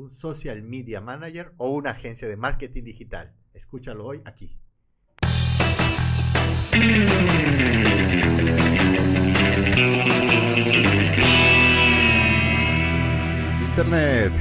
[0.00, 3.34] un social media manager o una agencia de marketing digital?
[3.52, 4.58] Escúchalo hoy aquí.
[13.68, 14.32] Internet,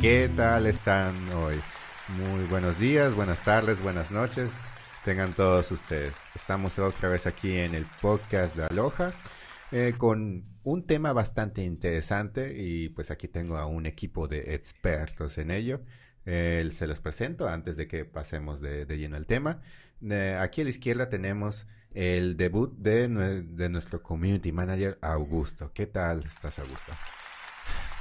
[0.00, 1.60] ¿qué tal están hoy?
[2.08, 4.52] Muy buenos días, buenas tardes, buenas noches.
[5.04, 6.16] Tengan todos ustedes.
[6.34, 9.12] Estamos otra vez aquí en el podcast de Aloha
[9.72, 15.38] eh, con un tema bastante interesante y pues aquí tengo a un equipo de expertos
[15.38, 15.82] en ello.
[16.24, 19.60] se los presento antes de que pasemos de, lleno al tema.
[20.02, 25.72] Eh, aquí a la izquierda tenemos el debut de, de nuestro community manager Augusto.
[25.72, 26.92] ¿Qué tal estás, Augusto?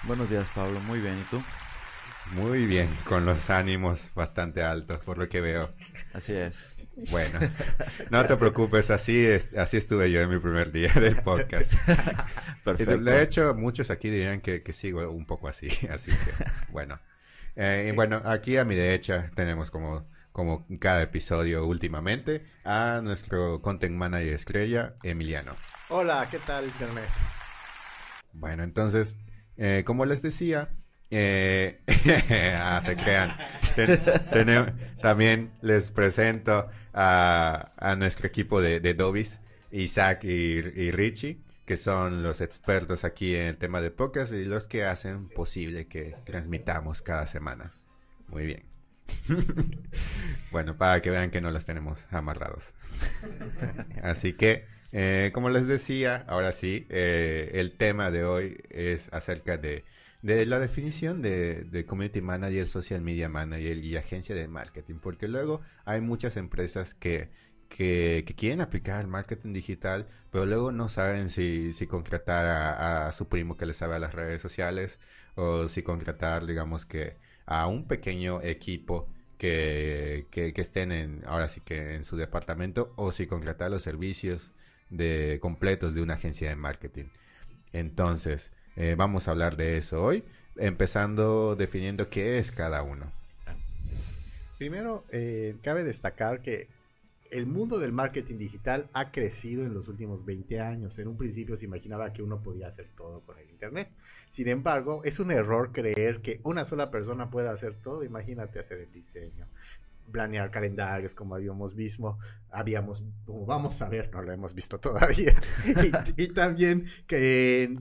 [0.04, 0.80] Buenos días, Pablo.
[0.82, 1.20] Muy bien.
[1.20, 1.42] ¿Y tú?
[2.32, 5.70] Muy bien, con los ánimos bastante altos, por lo que veo.
[6.14, 6.78] Así es.
[7.12, 7.40] Bueno,
[8.10, 11.74] no te preocupes, así, así estuve yo en mi primer día del podcast.
[12.64, 12.98] Perfecto.
[12.98, 17.00] De hecho, muchos aquí dirían que, sigo un poco así, así que, bueno.
[17.56, 23.96] Eh, bueno, aquí a mi derecha tenemos como, como cada episodio últimamente a nuestro content
[23.96, 25.54] manager estrella, Emiliano.
[25.90, 27.08] Hola, ¿qué tal, Internet?
[28.34, 29.16] Bueno, entonces,
[29.56, 30.76] eh, como les decía,
[31.12, 31.82] eh,
[32.60, 33.36] ah, se crean.
[35.02, 39.40] también les presento a, nuestro equipo de, de Dobis,
[39.72, 44.68] Isaac y, Richie, que son los expertos aquí en el tema de podcast y los
[44.68, 47.74] que hacen posible que transmitamos cada semana.
[48.28, 48.64] Muy bien.
[50.52, 52.74] bueno, para que vean que no los tenemos amarrados.
[54.02, 59.58] Así que, eh, como les decía, ahora sí, eh, el tema de hoy es acerca
[59.58, 59.84] de
[60.26, 65.62] de la definición de, community manager, social media manager y agencia de marketing, porque luego
[65.86, 67.30] hay muchas empresas que,
[67.70, 73.28] que, quieren aplicar el marketing digital, pero luego no saben si, si contratar a, su
[73.28, 75.00] primo que le sabe a las redes sociales
[75.36, 81.48] o si contratar, digamos que, a un pequeño equipo que, que, que estén en, ahora
[81.48, 84.52] sí que en su departamento o si contratar los servicios
[84.90, 87.10] de completos de una agencia de marketing.
[87.74, 90.24] Entonces, eh, vamos a hablar de eso hoy,
[90.58, 93.12] empezando definiendo qué es cada uno.
[94.58, 96.68] Primero, eh, cabe destacar que
[97.32, 100.98] el mundo del marketing digital ha crecido en los últimos 20 años.
[101.00, 103.90] En un principio se imaginaba que uno podía hacer todo con el Internet.
[104.30, 108.04] Sin embargo, es un error creer que una sola persona pueda hacer todo.
[108.04, 109.48] Imagínate hacer el diseño,
[110.12, 112.18] planear calendarios como habíamos visto,
[112.52, 115.34] habíamos, vamos a ver, no lo hemos visto todavía.
[116.18, 117.78] y, y, también que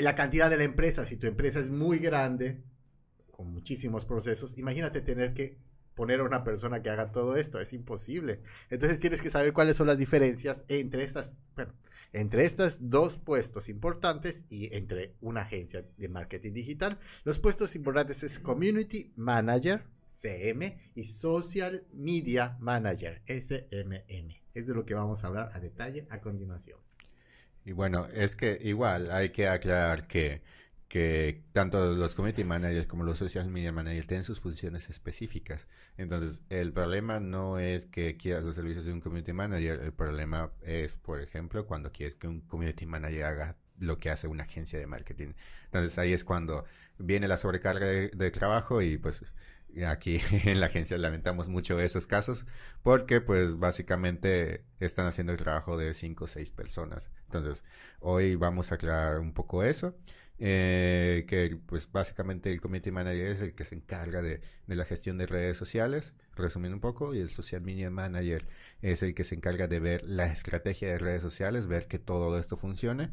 [0.00, 2.62] la cantidad de la empresa, si tu empresa es muy grande,
[3.30, 5.58] con muchísimos procesos, imagínate tener que
[5.94, 8.40] poner a una persona que haga todo esto, es imposible.
[8.70, 11.74] Entonces tienes que saber cuáles son las diferencias entre estas, bueno,
[12.12, 16.98] entre estos dos puestos importantes y entre una agencia de marketing digital.
[17.24, 24.34] Los puestos importantes es Community Manager, CM, y Social Media Manager, SMM.
[24.54, 26.78] Es de lo que vamos a hablar a detalle a continuación.
[27.64, 30.42] Y bueno, es que igual hay que aclarar que,
[30.88, 35.68] que tanto los community managers como los social media managers tienen sus funciones específicas.
[35.96, 40.52] Entonces, el problema no es que quieras los servicios de un community manager, el problema
[40.62, 44.78] es, por ejemplo, cuando quieres que un community manager haga lo que hace una agencia
[44.78, 45.34] de marketing.
[45.66, 46.64] Entonces, ahí es cuando
[46.98, 49.22] viene la sobrecarga de trabajo y pues
[49.86, 52.46] aquí en la agencia lamentamos mucho esos casos
[52.82, 57.10] porque pues básicamente están haciendo el trabajo de cinco o seis personas.
[57.24, 57.64] Entonces,
[58.00, 59.96] hoy vamos a aclarar un poco eso.
[60.42, 64.86] Eh, que pues básicamente el community manager es el que se encarga de, de, la
[64.86, 68.48] gestión de redes sociales, resumiendo un poco, y el social media manager
[68.80, 72.38] es el que se encarga de ver la estrategia de redes sociales, ver que todo
[72.38, 73.10] esto funcione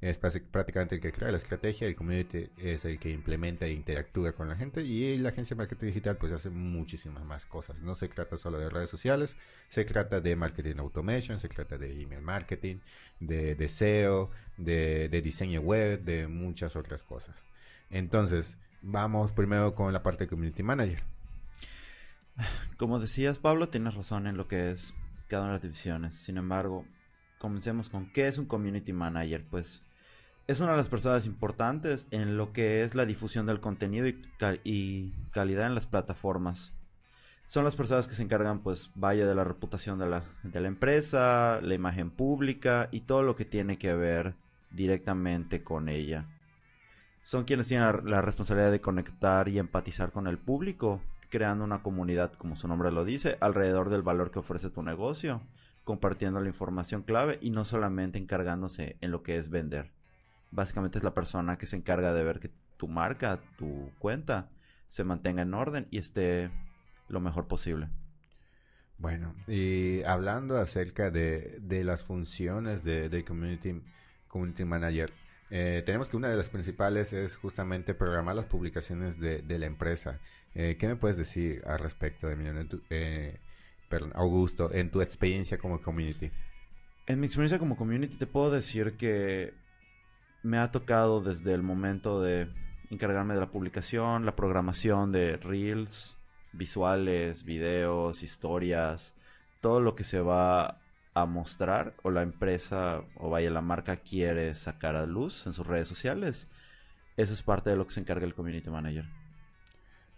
[0.00, 4.32] es prácticamente el que crea la estrategia, el community es el que implementa e interactúa
[4.32, 7.82] con la gente y la agencia de marketing digital pues hace muchísimas más cosas.
[7.82, 9.36] No se trata solo de redes sociales,
[9.68, 12.76] se trata de marketing automation, se trata de email marketing,
[13.18, 17.44] de, de SEO, de, de diseño web, de muchas otras cosas.
[17.90, 21.02] Entonces, vamos primero con la parte de community manager.
[22.78, 24.94] Como decías, Pablo, tienes razón en lo que es
[25.28, 26.14] cada una de las divisiones.
[26.14, 26.86] Sin embargo,
[27.38, 29.44] comencemos con qué es un community manager.
[29.50, 29.82] Pues
[30.50, 35.12] es una de las personas importantes en lo que es la difusión del contenido y,
[35.30, 36.72] calidad en las plataformas.
[37.44, 40.66] Son las personas que se encargan, pues, vaya de la reputación de la, de la
[40.66, 44.34] empresa, la imagen pública y todo lo que tiene que ver
[44.72, 46.26] directamente con ella.
[47.22, 52.32] Son quienes tienen la responsabilidad de conectar y empatizar con el público, creando una comunidad,
[52.32, 55.42] como su nombre lo dice, alrededor del valor que ofrece tu negocio,
[55.84, 59.99] compartiendo la información clave y no solamente encargándose en lo que es vender
[60.50, 64.48] básicamente es la persona que se encarga de ver que tu marca, tu cuenta,
[64.88, 66.50] se mantenga en orden y esté
[67.08, 67.88] lo mejor posible.
[68.98, 73.82] Bueno, y hablando acerca de, de las funciones de, de community,
[74.28, 75.10] community Manager,
[75.50, 79.66] eh, tenemos que una de las principales es justamente programar las publicaciones de, de la
[79.66, 80.20] empresa.
[80.54, 83.38] Eh, ¿Qué me puedes decir al respecto de eh,
[84.14, 86.30] Augusto, en tu experiencia como community?
[87.06, 89.54] En mi experiencia como community te puedo decir que
[90.42, 92.48] me ha tocado desde el momento de
[92.90, 96.16] encargarme de la publicación, la programación de reels,
[96.52, 99.14] visuales, videos, historias,
[99.60, 100.80] todo lo que se va
[101.14, 105.66] a mostrar o la empresa o vaya la marca quiere sacar a luz en sus
[105.66, 106.48] redes sociales.
[107.16, 109.04] Eso es parte de lo que se encarga el community manager.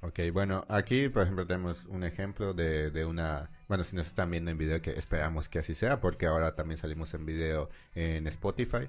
[0.01, 4.31] Ok, bueno, aquí por ejemplo tenemos un ejemplo de, de, una, bueno, si nos están
[4.31, 8.27] viendo en video, que esperamos que así sea, porque ahora también salimos en video en
[8.27, 8.89] Spotify.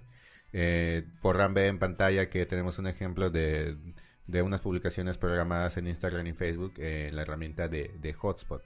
[0.53, 3.75] Eh, podrán en pantalla que tenemos un ejemplo de,
[4.27, 8.63] de unas publicaciones programadas en Instagram y Facebook en la herramienta de, de Hotspot.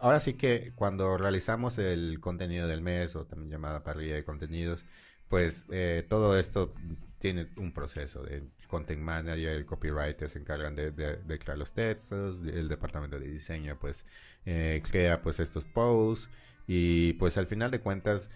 [0.00, 4.84] ahora sí que cuando realizamos el contenido del mes o también llamada parrilla de contenidos,
[5.28, 6.74] pues eh, todo esto
[7.20, 8.26] tiene un proceso.
[8.26, 13.28] El content manager, el copywriter se encargan de, de, crear los textos, el departamento de
[13.28, 14.06] diseño pues
[14.44, 16.30] eh, crea pues estos posts
[16.66, 18.30] y pues al final de cuentas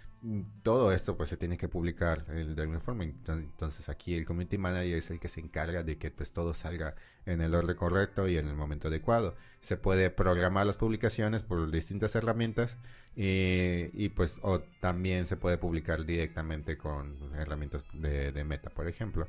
[0.62, 3.04] todo esto pues se tiene que publicar de alguna forma.
[3.04, 6.94] Entonces aquí el community manager es el que se encarga de que pues todo salga
[7.26, 9.36] en el orden correcto y en el momento adecuado.
[9.60, 12.78] Se puede programar las publicaciones por distintas herramientas
[13.16, 19.28] y, pues o también se puede publicar directamente con herramientas de, meta, por ejemplo.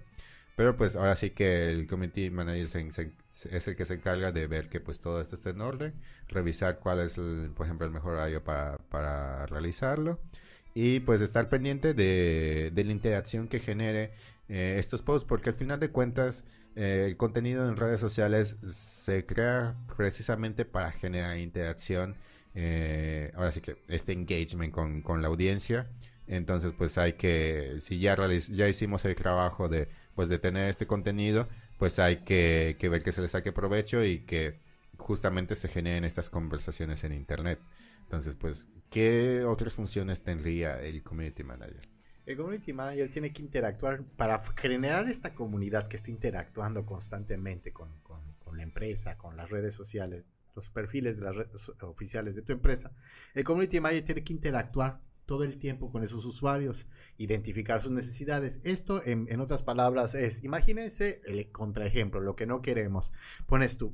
[0.55, 2.87] Pero pues ahora sí que el community manager
[3.51, 5.93] es el que se encarga de ver que pues todo esto esté en orden,
[6.29, 10.21] revisar cuál es el, por ejemplo el mejor horario para, para realizarlo
[10.75, 14.11] y pues estar pendiente de, la interacción que genere
[14.49, 16.43] eh, estos posts, porque al final de cuentas
[16.75, 22.17] eh, el contenido en redes sociales se crea precisamente para generar interacción,
[22.53, 25.87] eh, ahora sí que este engagement con, la audiencia.
[26.27, 28.17] Entonces, pues hay que, si ya,
[28.51, 33.03] ya hicimos el trabajo de, pues, de tener este contenido, pues hay que, que ver
[33.03, 34.59] que se le saque provecho y que
[34.97, 37.59] justamente se generen estas conversaciones en Internet.
[38.05, 41.81] Entonces, pues, ¿qué otras funciones tendría el Community Manager?
[42.25, 47.91] El Community Manager tiene que interactuar para generar esta comunidad que está interactuando constantemente con,
[48.55, 50.23] la empresa, con las redes sociales,
[50.55, 52.91] los perfiles de las redes oficiales de tu empresa.
[53.33, 56.87] El Community Manager tiene que interactuar todo el tiempo con esos usuarios,
[57.17, 58.59] identificar sus necesidades.
[58.63, 63.11] Esto, en, otras palabras, es, imagínense el contraejemplo, lo que no queremos.
[63.45, 63.91] Pones tu,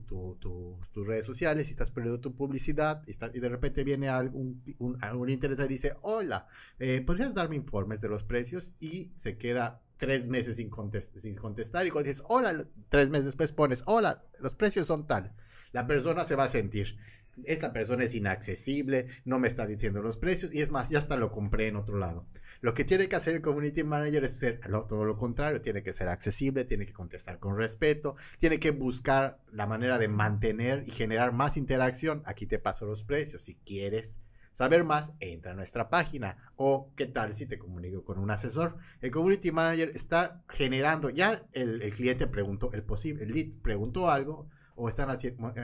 [0.93, 5.03] tus redes sociales y estás perdiendo tu publicidad y, y de repente viene algún, un,
[5.03, 6.47] algún interesado y dice, hola,
[6.79, 8.71] eh, ¿podrías darme informes de los precios?
[8.79, 10.71] Y se queda tres meses sin,
[11.15, 15.33] sin contestar y cuando dices, hola, tres meses después pones, hola, los precios son tal.
[15.73, 16.97] La persona se va a sentir
[17.45, 21.17] esta persona es inaccesible, no me está diciendo los precios y es más, ya hasta
[21.17, 22.25] lo compré en otro lado.
[22.61, 25.93] Lo que tiene que hacer el community manager es ser todo lo contrario, tiene que
[25.93, 30.91] ser accesible, tiene que contestar con respeto, tiene que buscar la manera de mantener y
[30.91, 32.21] generar más interacción.
[32.25, 33.41] Aquí te paso los precios.
[33.41, 34.19] Si quieres
[34.53, 36.37] saber más, entra a nuestra página.
[36.55, 38.77] O qué tal si te comunico con un asesor.
[39.01, 44.11] El community manager está generando, ya el, el cliente preguntó, el posible, el lead preguntó
[44.11, 45.09] algo o están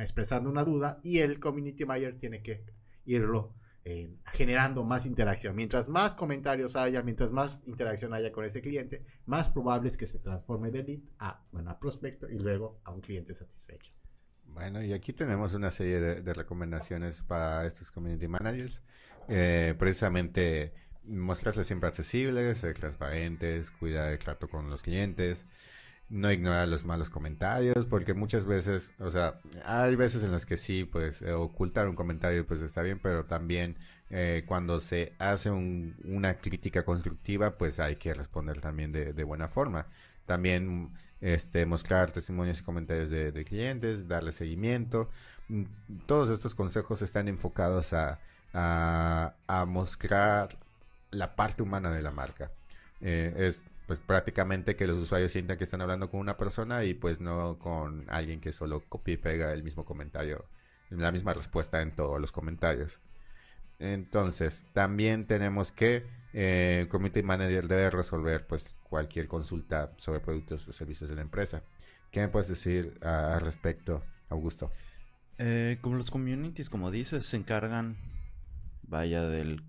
[0.02, 2.64] expresando una duda y el community manager tiene que
[3.06, 3.54] irlo
[3.90, 5.56] eh, generando más interacción.
[5.56, 10.06] Mientras más comentarios haya, mientras más interacción haya con ese cliente, más probable es que
[10.06, 13.94] se transforme de lead a, bueno, prospecto y luego a un cliente satisfecho.
[14.44, 18.82] Bueno, y aquí tenemos una serie de, recomendaciones para estos community managers.
[19.30, 20.74] Eh, precisamente
[21.06, 25.46] mostrarse siempre accesibles, transparentes, cuidar el trato con los clientes,
[26.10, 30.56] no ignorar los malos comentarios, porque muchas veces, o sea, hay veces en las que
[30.56, 33.78] sí, pues eh, ocultar un comentario pues está bien, pero también
[34.10, 39.88] eh, cuando se hace una crítica constructiva, pues hay que responder también de, buena forma.
[40.26, 45.10] También este, mostrar testimonios y comentarios de, clientes, darle seguimiento.
[45.50, 45.64] Mm,
[46.06, 48.20] todos estos consejos están enfocados a,
[48.54, 50.58] a, mostrar
[51.12, 52.52] la parte humana de la marca.
[53.02, 56.94] Eh, es pues prácticamente que los usuarios sientan que están hablando con una persona y
[56.94, 60.46] pues no con alguien que solo copia y pega el mismo comentario,
[60.90, 63.00] la misma respuesta en todos los comentarios.
[63.80, 70.68] Entonces, también tenemos que eh, el Community Manager debe resolver pues cualquier consulta sobre productos
[70.68, 71.64] o servicios de la empresa.
[72.12, 74.72] ¿Qué me puedes decir al respecto, Augusto?
[75.38, 77.96] Eh, como los communities, como dices, se encargan,
[78.84, 79.64] vaya, del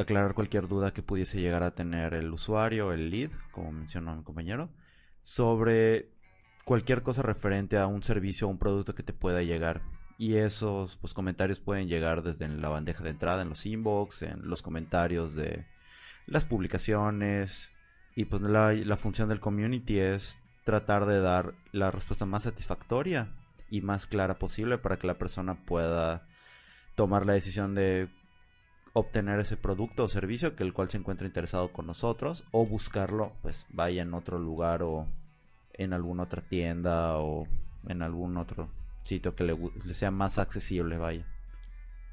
[0.00, 4.22] aclarar cualquier duda que pudiese llegar a tener el usuario, el lead, como mencionó mi
[4.22, 4.70] compañero,
[5.20, 6.10] sobre
[6.64, 9.82] cualquier cosa referente a un servicio o un producto que te pueda llegar.
[10.18, 14.48] Y esos pues, comentarios pueden llegar desde la bandeja de entrada, en los inbox, en
[14.48, 15.66] los comentarios de
[16.26, 17.70] las publicaciones.
[18.14, 23.32] Y pues la, la función del community es tratar de dar la respuesta más satisfactoria
[23.70, 26.26] y más clara posible para que la persona pueda
[26.94, 28.08] tomar la decisión de
[28.92, 33.32] obtener ese producto o servicio que el cual se encuentra interesado con nosotros o buscarlo
[33.42, 35.06] pues vaya en otro lugar o
[35.74, 37.46] en alguna otra tienda o
[37.86, 38.68] en algún otro
[39.04, 41.24] sitio que le, sea más accesible, vaya.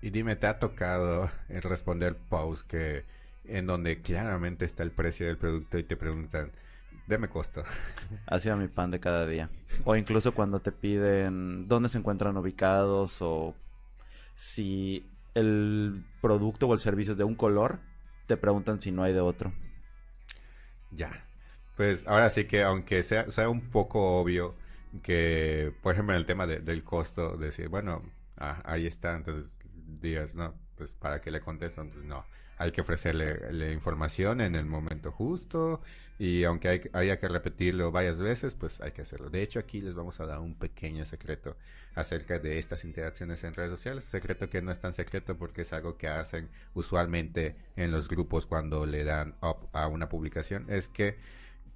[0.01, 3.05] Y dime, ¿te ha tocado responder posts que
[3.43, 6.51] en donde claramente está el precio del producto y te preguntan,
[7.07, 7.63] deme costo?
[8.27, 9.49] Ha sido mi pan de cada día.
[9.83, 13.55] O incluso cuando te piden dónde se encuentran ubicados o
[14.35, 15.05] si
[15.35, 17.79] el producto o el servicio es de un color,
[18.25, 19.53] te preguntan si no hay de otro.
[20.91, 21.25] Ya.
[21.77, 24.55] Pues ahora sí que aunque sea, sea un poco obvio
[25.03, 28.01] que, por ejemplo, en el tema del costo, decir, bueno,
[28.37, 29.51] ah, ahí está, entonces
[30.01, 32.25] digas, no, pues para que le contestan, pues no,
[32.57, 35.81] hay que ofrecerle información en el momento justo
[36.17, 39.29] y aunque hay, haya que repetirlo varias veces, pues hay que hacerlo.
[39.29, 41.57] De hecho, aquí les vamos a dar un pequeño secreto
[41.93, 44.05] acerca de estas interacciones en redes sociales.
[44.05, 48.45] Secreto que no es tan secreto porque es algo que hacen usualmente en los grupos
[48.45, 50.65] cuando le dan up a una publicación.
[50.69, 51.17] Es que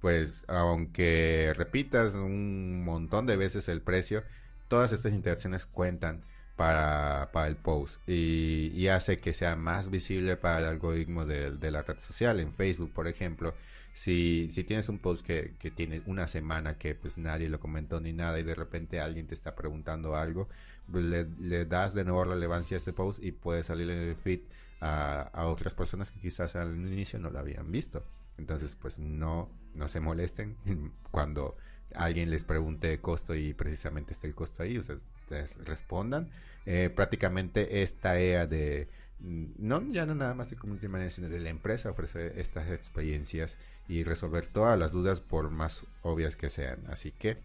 [0.00, 4.24] pues aunque repitas un montón de veces el precio,
[4.68, 6.22] todas estas interacciones cuentan
[6.60, 11.98] para, el post y, hace que sea más visible para el algoritmo de, la red
[12.00, 12.38] social.
[12.38, 13.54] En Facebook, por ejemplo,
[13.94, 18.12] si, si tienes un post que, tiene una semana que pues nadie lo comentó ni
[18.12, 20.48] nada y de repente alguien te está preguntando algo,
[20.92, 24.40] pues, le, das de nuevo relevancia a este post y puede salir en el feed
[24.82, 28.04] a, a otras personas que quizás al inicio no lo habían visto.
[28.36, 30.56] Entonces, pues no, no se molesten
[31.10, 31.56] cuando
[31.94, 36.28] alguien les pregunte costo y precisamente esté el costo ahí, ustedes, respondan.
[36.66, 38.88] Eh, prácticamente esta EA de,
[39.20, 42.70] mm, no ya no nada más de community manager, sino de la empresa ofrece estas
[42.70, 43.56] experiencias
[43.88, 46.84] y resolver todas las dudas por más obvias que sean.
[46.88, 47.38] Así que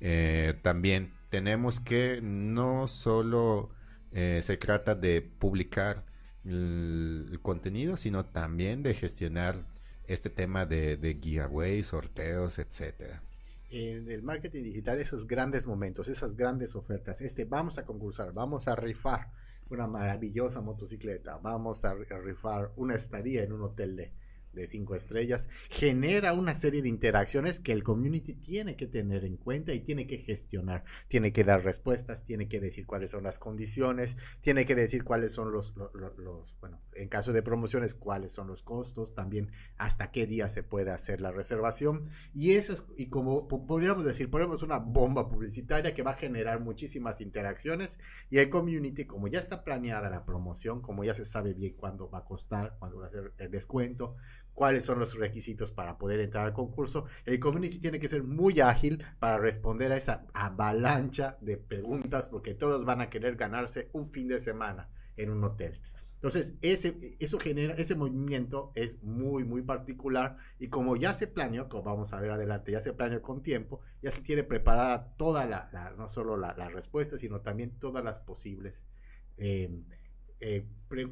[0.00, 3.70] eh, también tenemos que no solo
[4.12, 6.04] eh, se trata de publicar
[6.44, 9.64] el contenido, sino también de gestionar
[10.06, 13.22] este tema de, de giveaways, sorteos, etcétera.
[13.74, 18.68] En el marketing digital, esos grandes momentos, esas grandes ofertas, este, vamos a concursar, vamos
[18.68, 19.30] a rifar
[19.70, 24.12] una maravillosa motocicleta, vamos a rifar una estadía en un hotel de
[24.52, 29.36] de cinco estrellas, genera una serie de interacciones que el community tiene que tener en
[29.36, 30.84] cuenta y tiene que gestionar.
[31.08, 35.32] Tiene que dar respuestas, tiene que decir cuáles son las condiciones, tiene que decir cuáles
[35.32, 35.74] son los,
[36.60, 40.90] bueno, en caso de promociones, cuáles son los costos, también hasta qué día se puede
[40.90, 42.10] hacer la reservación.
[42.34, 46.60] Y eso es, y como podríamos decir, ponemos una bomba publicitaria que va a generar
[46.60, 47.98] muchísimas interacciones
[48.30, 52.10] y el community, como ya está planeada la promoción, como ya se sabe bien cuándo
[52.10, 54.16] va a costar, cuándo va a ser el descuento,
[54.54, 57.06] cuáles son los requisitos para poder entrar al concurso.
[57.24, 62.54] El community tiene que ser muy ágil para responder a esa avalancha de preguntas porque
[62.54, 65.80] todos van a querer ganarse un fin de semana en un hotel.
[66.22, 71.68] Entonces, ese, eso genera, ese movimiento es muy, muy particular y como ya se planeó,
[71.68, 75.46] como vamos a ver adelante, ya se planeó con tiempo, ya se tiene preparada toda
[75.46, 78.86] la, no solo la, respuesta, sino también todas las posibles
[79.36, 79.82] eh,
[80.42, 80.66] eh,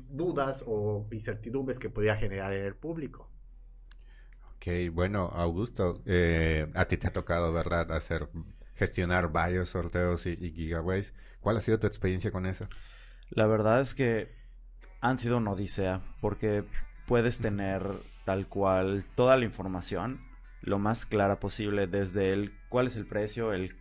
[0.08, 3.30] dudas o incertidumbres que podría generar en el público.
[4.56, 8.28] Ok, bueno, Augusto, eh, a ti te ha tocado, ¿verdad?, hacer,
[8.75, 11.14] gestionar varios sorteos y, gigaways.
[11.40, 12.68] ¿Cuál ha sido tu experiencia con eso?
[13.30, 14.34] La verdad es que
[15.00, 16.64] han sido una odisea, porque
[17.06, 20.20] puedes tener tal cual toda la información
[20.60, 23.76] lo más clara posible, desde el cuál es el precio, el,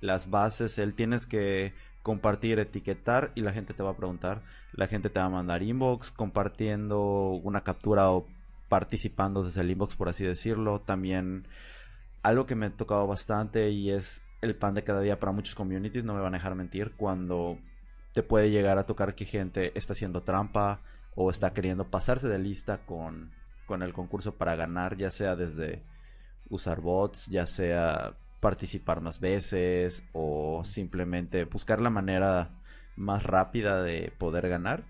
[0.00, 4.86] las bases, el tienes que compartir, etiquetar y la gente te va a preguntar, la
[4.86, 8.26] gente te va a mandar inbox compartiendo una captura o
[8.68, 10.80] participando desde el inbox, por así decirlo.
[10.80, 11.46] También
[12.22, 15.54] algo que me ha tocado bastante y es el pan de cada día para muchos
[15.54, 17.58] communities, no me van a dejar mentir, cuando
[18.12, 20.80] te puede llegar a tocar que gente está haciendo trampa
[21.14, 23.32] o está queriendo pasarse de lista con,
[23.66, 25.82] con el concurso para ganar, ya sea desde
[26.48, 32.50] usar bots, ya sea participar más veces o simplemente buscar la manera
[32.96, 34.84] más rápida de poder ganar.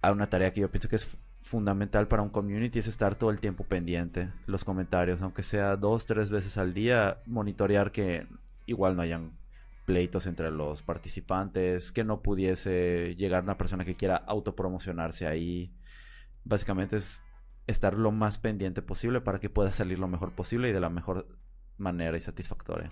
[0.00, 3.30] Hay una tarea que yo pienso que es fundamental para un community es estar todo
[3.30, 8.26] el tiempo pendiente los comentarios, aunque sea dos, tres veces al día, monitorear que
[8.66, 9.32] igual no hayan
[9.84, 15.72] pleitos entre los participantes, que no pudiese llegar una persona que quiera autopromocionarse ahí.
[16.44, 17.22] Básicamente es
[17.66, 20.88] estar lo más pendiente posible para que pueda salir lo mejor posible y de la
[20.88, 21.26] mejor
[21.82, 22.90] manera y satisfactoria.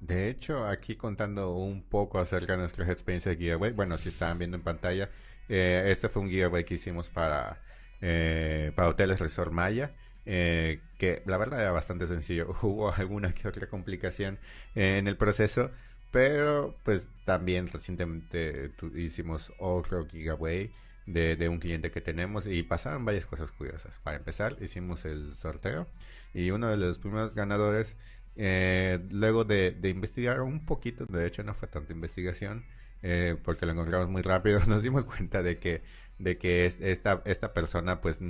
[0.00, 4.38] De hecho, aquí contando un poco acerca de nuestra experiencia de giveaway, bueno, si estaban
[4.38, 5.10] viendo en pantalla,
[5.48, 7.60] eh, este fue un giveaway que hicimos para,
[8.00, 9.94] eh, para Hoteles Resort Maya.
[10.26, 12.54] Eh, que la verdad era bastante sencillo.
[12.62, 14.38] Hubo alguna que otra complicación
[14.74, 15.70] en el proceso,
[16.10, 20.72] pero pues también recientemente hicimos otro giveaway
[21.12, 23.98] de, un cliente que tenemos y pasaron varias cosas curiosas.
[24.02, 25.86] Para empezar, hicimos el sorteo
[26.34, 27.96] y uno de los primeros ganadores,
[28.36, 32.64] eh, luego de, investigar un poquito, de hecho no fue tanta investigación,
[33.02, 35.82] eh, porque lo encontramos muy rápido, nos dimos cuenta de que,
[36.18, 38.20] de que esta, esta persona pues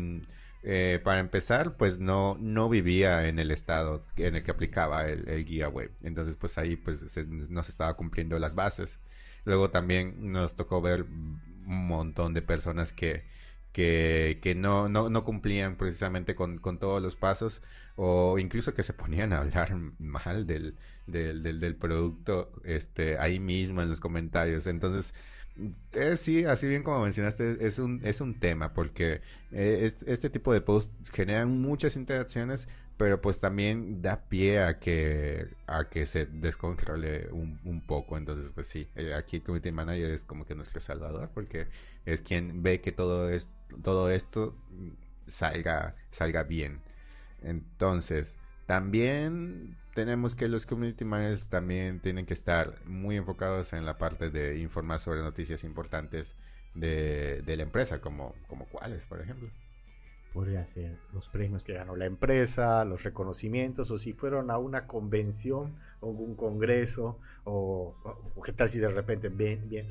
[0.62, 5.28] eh, para empezar, pues no, no vivía en el estado en el que aplicaba el,
[5.28, 5.90] el guía web.
[6.02, 8.98] Entonces, pues ahí pues no se estaba cumpliendo las bases.
[9.44, 11.06] Luego también nos tocó ver
[11.70, 13.24] un montón de personas que,
[13.72, 17.62] que, que no, no, no, cumplían precisamente con, con, todos los pasos
[17.96, 23.38] o incluso que se ponían a hablar mal del, del, del, del producto este, ahí
[23.38, 24.66] mismo en los comentarios.
[24.66, 25.14] Entonces,
[25.92, 29.20] eh, sí, así bien como mencionaste, es un, es un tema porque
[29.52, 32.68] eh, este tipo de posts generan muchas interacciones,
[33.00, 38.18] pero pues también da pie a que, a que se descontrole un, un poco.
[38.18, 41.68] Entonces, pues sí, eh, aquí el Community Manager es como que nuestro salvador porque
[42.04, 43.48] es quien ve que todo, es,
[43.82, 44.54] todo esto
[45.26, 46.82] salga, salga bien.
[47.40, 53.96] Entonces, también tenemos que los community managers también tienen que estar muy enfocados en la
[53.96, 56.36] parte de informar sobre noticias importantes
[56.74, 59.48] de, de la empresa, como, como cuáles, por ejemplo.
[60.32, 64.86] Podría ser los premios que ganó la empresa, los reconocimientos, o si fueron a una
[64.86, 67.96] convención o un congreso, o,
[68.36, 69.28] o qué tal si de repente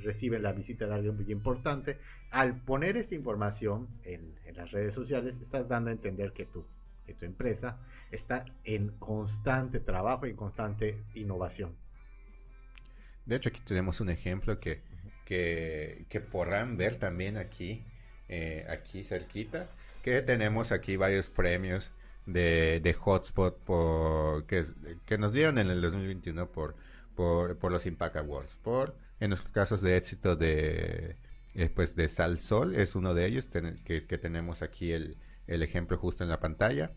[0.04, 2.00] reciben la visita de alguien muy importante.
[2.32, 6.66] Al poner esta información en, en las redes sociales, estás dando a entender que tú
[7.10, 7.80] que tu empresa
[8.12, 11.76] está en constante trabajo y constante innovación.
[13.26, 14.84] De hecho, aquí tenemos un ejemplo que,
[15.26, 17.84] que, que podrán ver también aquí,
[18.28, 19.72] eh, aquí cerquita,
[20.04, 21.92] que tenemos aquí varios premios
[22.26, 24.66] de, de Hotspot por, que,
[25.06, 26.76] que, nos dieron en el 2021 por,
[27.16, 31.18] por, por los Impact Awards, por en los casos de éxito de,
[31.56, 35.64] eh, pues de Sal Sol, es uno de ellos, que, que tenemos aquí el, el
[35.64, 36.94] ejemplo justo en la pantalla.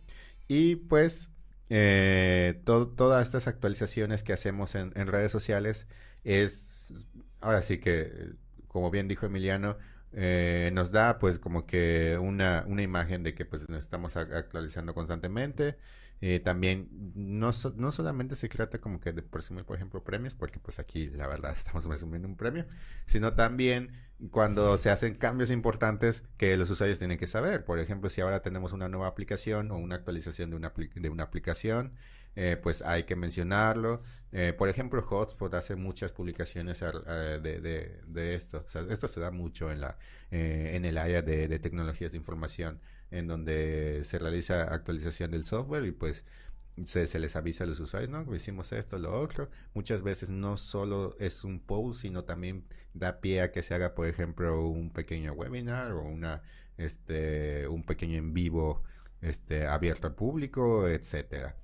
[0.47, 1.31] Y pues
[1.71, 5.87] eh, todas estas actualizaciones que hacemos en, redes sociales
[6.23, 6.93] es,
[7.41, 8.35] ahora sí que,
[8.69, 9.79] como bien dijo Emiliano,
[10.14, 14.94] eh, nos da pues como que una, una imagen de que pues nos estamos actualizando
[14.94, 15.77] constantemente.
[16.25, 20.61] Eh, también no, no solamente se trata como que de presumir, por ejemplo, premios, porque
[20.61, 22.64] pues aquí la verdad estamos presumiendo un premio,
[23.07, 23.90] sino también
[24.31, 27.64] cuando se hacen cambios importantes que los usuarios tienen que saber.
[27.64, 31.25] Por ejemplo, si ahora tenemos una nueva aplicación o una actualización de una, de una
[31.25, 31.94] aplicación,
[32.37, 34.03] eh, pues hay que mencionarlo.
[34.33, 36.87] Eh, por ejemplo, Hotspot hace muchas publicaciones uh,
[37.42, 37.61] de,
[38.07, 38.64] de, esto.
[38.88, 39.99] Esto se da mucho en, la,
[40.31, 45.45] eh, en el área de, de tecnologías de información en donde se realiza actualización del
[45.45, 46.25] software y pues
[46.87, 48.35] se, se, les avisa a los usuarios, ¿no?
[48.35, 49.51] Hicimos esto, lo otro.
[49.75, 52.64] Muchas veces no solo es un post, sino también
[52.95, 56.42] da pie a que se haga, por ejemplo, un pequeño webinar o una,
[56.79, 58.83] este, un pequeño en vivo,
[59.21, 61.57] este, abierto al público, etcétera.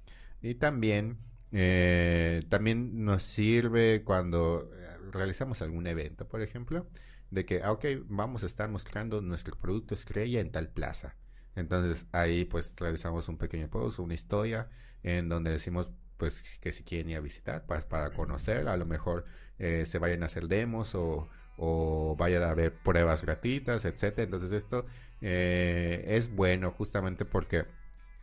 [0.43, 1.19] Y también,
[1.53, 4.71] eh, también nos sirve cuando
[5.13, 6.87] realizamos algún evento, por ejemplo,
[7.31, 11.17] de que, ah, ok, vamos a estar mostrando nuestro producto estrella en tal plaza.
[11.59, 14.69] Entonces ahí pues realizamos un pequeño post, una historia
[15.03, 18.87] en donde decimos pues que si quieren ir a visitar para, para conocer, a lo
[18.87, 19.25] mejor
[19.59, 24.25] eh, se vayan a hacer demos o, o, vayan a ver pruebas gratuitas, etcétera.
[24.25, 24.87] Entonces esto
[25.21, 27.67] eh, es bueno justamente porque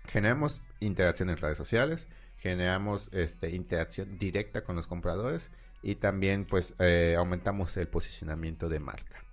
[0.07, 6.75] generamos interacción en redes sociales, generamos este, interacción directa con los compradores y también pues
[6.79, 9.23] eh, aumentamos el posicionamiento de marca.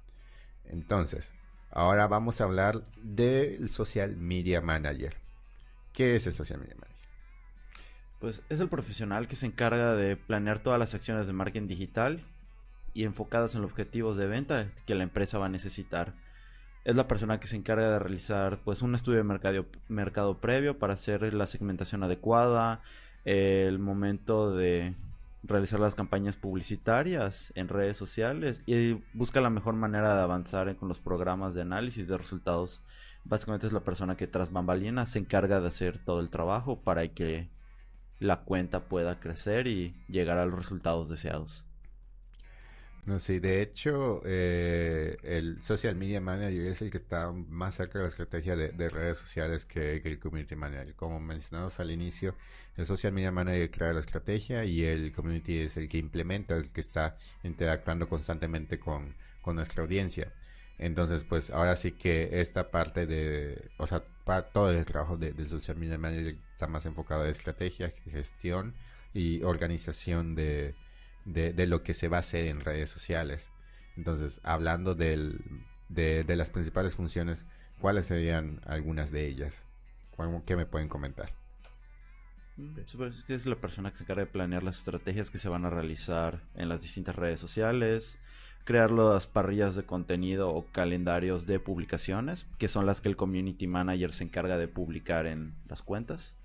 [0.64, 1.32] Entonces,
[1.74, 5.16] Ahora vamos a hablar del Social Media Manager.
[5.94, 7.08] ¿Qué es el Social Media Manager?
[8.20, 12.26] Pues es el profesional que se encarga de planear todas las acciones de marketing digital
[12.92, 16.12] y enfocadas en los objetivos de venta que la empresa va a necesitar.
[16.84, 20.78] Es la persona que se encarga de realizar pues un estudio de mercado, mercado previo
[20.78, 22.80] para hacer la segmentación adecuada,
[23.24, 24.94] el momento de
[25.44, 30.88] realizar las campañas publicitarias en redes sociales y busca la mejor manera de avanzar con
[30.88, 32.80] los programas de análisis de resultados.
[33.24, 37.06] Básicamente es la persona que tras bambalinas se encarga de hacer todo el trabajo para
[37.08, 37.48] que
[38.18, 41.64] la cuenta pueda crecer y llegar a los resultados deseados.
[43.04, 47.98] No, sí, de hecho, eh, el social media manager es el que está más cerca
[47.98, 50.94] de la estrategia de, redes sociales que, el community manager.
[50.94, 52.36] Como mencionamos al inicio,
[52.76, 56.70] el social media manager crea la estrategia y el community es el que implementa, el
[56.70, 59.14] que está interactuando constantemente con,
[59.46, 60.32] nuestra audiencia.
[60.78, 65.36] Entonces, pues ahora sí que esta parte de, o sea, para todo el trabajo del
[65.36, 68.74] de social media manager está más enfocado en estrategia, gestión
[69.12, 70.74] y organización de
[71.24, 73.50] de, lo que se va a hacer en redes sociales.
[73.96, 75.40] Entonces, hablando del,
[75.88, 77.44] de, las principales funciones,
[77.80, 79.62] ¿cuáles serían algunas de ellas?
[80.46, 81.30] ¿Qué me pueden comentar?
[83.28, 86.42] Es la persona que se encarga de planear las estrategias que se van a realizar
[86.54, 88.18] en las distintas redes sociales,
[88.64, 93.66] crear las parrillas de contenido o calendarios de publicaciones, que son las que el community
[93.66, 96.36] manager se encarga de publicar en las cuentas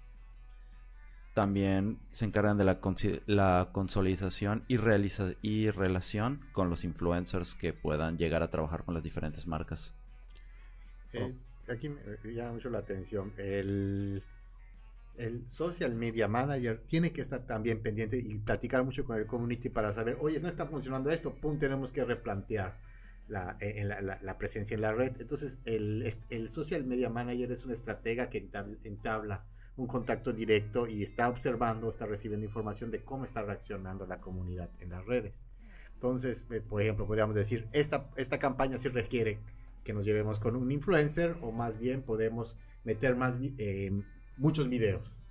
[1.38, 2.80] también se encargan de la,
[3.28, 8.95] la consolidación y, realiza y relación con los influencers que puedan llegar a trabajar con
[8.95, 9.93] las diferentes marcas.
[11.13, 11.36] Eh,
[11.67, 13.34] aquí me llama mucho la atención.
[13.38, 14.23] El,
[15.17, 19.69] el social media manager tiene que estar también pendiente y platicar mucho con el community
[19.69, 22.80] para saber, oye, no está funcionando esto, pum, tenemos que replantear
[23.28, 23.60] la,
[24.23, 25.12] la, presencia en la red.
[25.19, 28.50] Entonces, el, el, social media manager es una estratega que
[28.84, 29.45] entabla
[29.78, 34.70] un contacto directo y está observando, está recibiendo información de cómo está reaccionando la comunidad
[34.80, 35.46] en las redes.
[35.94, 39.40] Entonces, eh, por ejemplo, podríamos decir, esta, esta campaña sí requiere
[39.84, 43.92] que nos llevemos con un influencer o más bien podemos meter más eh,
[44.38, 45.24] muchos videos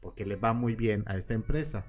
[0.00, 1.84] porque le va muy bien a esta empresa.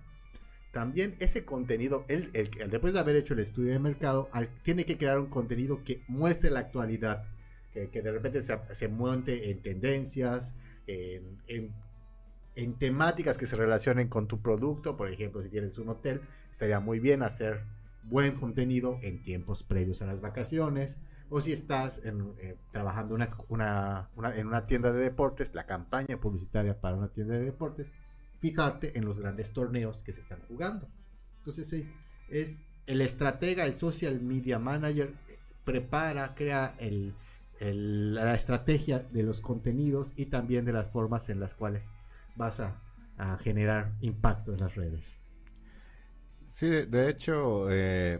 [0.72, 2.32] También ese contenido, el,
[2.70, 4.30] después de haber hecho el estudio de mercado,
[4.64, 7.26] tiene que crear un contenido que muestre la actualidad,
[7.74, 10.54] que, de repente se, se monte en tendencias,
[10.88, 11.74] en, en
[12.56, 14.96] en temáticas que se relacionen con tu producto.
[14.98, 17.64] Por ejemplo, si tienes un hotel, estaría muy bien hacer
[18.04, 21.00] buen contenido en tiempos previos a las vacaciones.
[21.30, 23.16] O si estás eh, trabajando
[23.48, 27.92] una, en una tienda de deportes, la campaña publicitaria para una tienda de deportes,
[28.40, 30.88] fijarte en los grandes torneos que se están jugando.
[31.40, 31.88] Entonces
[32.30, 35.14] es, el estratega, el social media manager,
[35.66, 36.76] prepara, crea
[37.60, 41.90] la estrategia de los contenidos y también de las formas en las cuales
[42.36, 42.80] vas a,
[43.40, 45.20] generar impacto en las redes.
[46.50, 48.20] Sí, de, hecho, eh,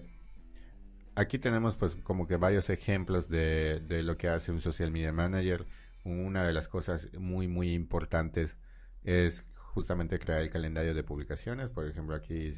[1.16, 5.66] aquí tenemos pues como que varios ejemplos de, lo que hace un social media manager.
[6.06, 8.58] Una de las cosas muy, muy importantes
[9.04, 11.70] es justamente crear el calendario de publicaciones.
[11.70, 12.52] Por ejemplo, aquí,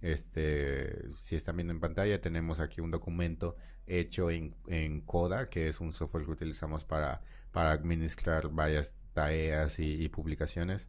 [0.00, 5.68] este, si están viendo en pantalla, tenemos aquí un documento hecho en, en Coda, que
[5.68, 10.86] es un software que utilizamos para, para administrar varias tareas y publicaciones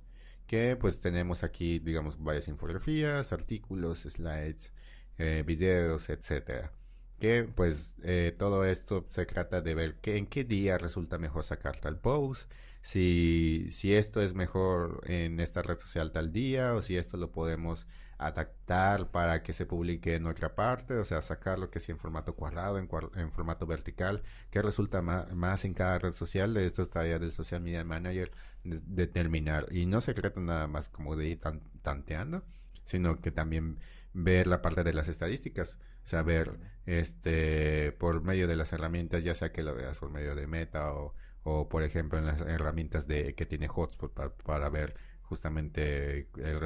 [0.47, 4.73] que pues tenemos aquí, digamos, varias infografías, artículos, slides,
[5.17, 6.71] eh, videos, etcétera.
[7.19, 11.43] Que pues eh, todo esto se trata de ver que, en qué día resulta mejor
[11.43, 16.81] sacar tal post, si, si esto es mejor en esta red social tal día o
[16.81, 17.87] si esto lo podemos
[18.17, 22.36] adaptar para que se publique en otra parte, o sea, sacarlo que sea en formato
[22.36, 27.19] cuadrado, en, en formato vertical, que resulta más, en cada red social, de esto estaría
[27.19, 28.32] del social media manager
[28.63, 29.67] determinar.
[29.71, 31.41] Y no se trata nada más como de ir
[31.82, 32.43] tanteando,
[32.84, 33.80] sino que también
[34.13, 39.51] ver la parte de las estadísticas, saber este por medio de las herramientas, ya sea
[39.51, 41.13] que lo veas por medio de Meta o,
[41.49, 46.60] o por ejemplo en las herramientas de que tiene Hotspot para, ver justamente el,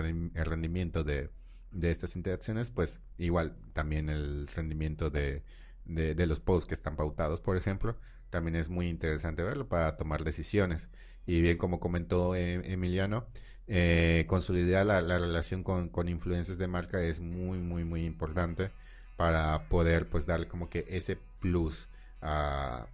[0.45, 1.29] rendimiento de,
[1.71, 5.43] de, estas interacciones, pues igual también el rendimiento de,
[5.85, 7.97] de, los posts que están pautados, por ejemplo,
[8.29, 10.89] también es muy interesante verlo para tomar decisiones.
[11.25, 13.25] Y bien, como comentó eh, Emiliano,
[13.67, 18.71] eh, consolidar la, relación con, con influencias de marca es muy, muy, muy importante
[19.17, 21.87] para poder pues darle como que ese plus
[22.21, 22.87] a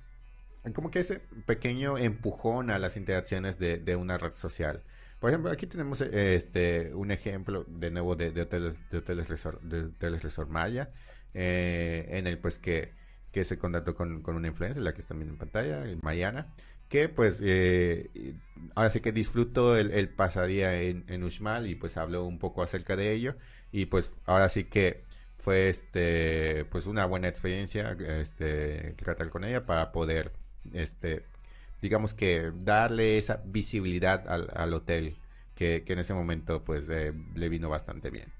[0.74, 4.82] como que ese pequeño empujón a las interacciones de, una red social.
[5.20, 9.86] Por ejemplo, aquí tenemos este un ejemplo de nuevo de, hoteles de hoteles resort, de
[9.86, 10.92] hoteles resort Maya,
[11.34, 12.94] eh, en el pues que,
[13.32, 16.54] que se contactó con, con una influencer, la que está viendo en pantalla, Mayana,
[16.90, 18.36] que pues eh,
[18.76, 22.62] ahora sí que disfruto el, el pasadía en, en, Uxmal y pues hablo un poco
[22.62, 23.36] acerca de ello
[23.72, 25.04] y pues ahora sí que
[25.38, 30.34] fue este pues una buena experiencia este tratar con ella para poder
[30.74, 31.26] este
[31.82, 35.18] digamos que darle esa visibilidad al, al hotel
[35.56, 38.32] que, que, en ese momento pues eh, le vino bastante bien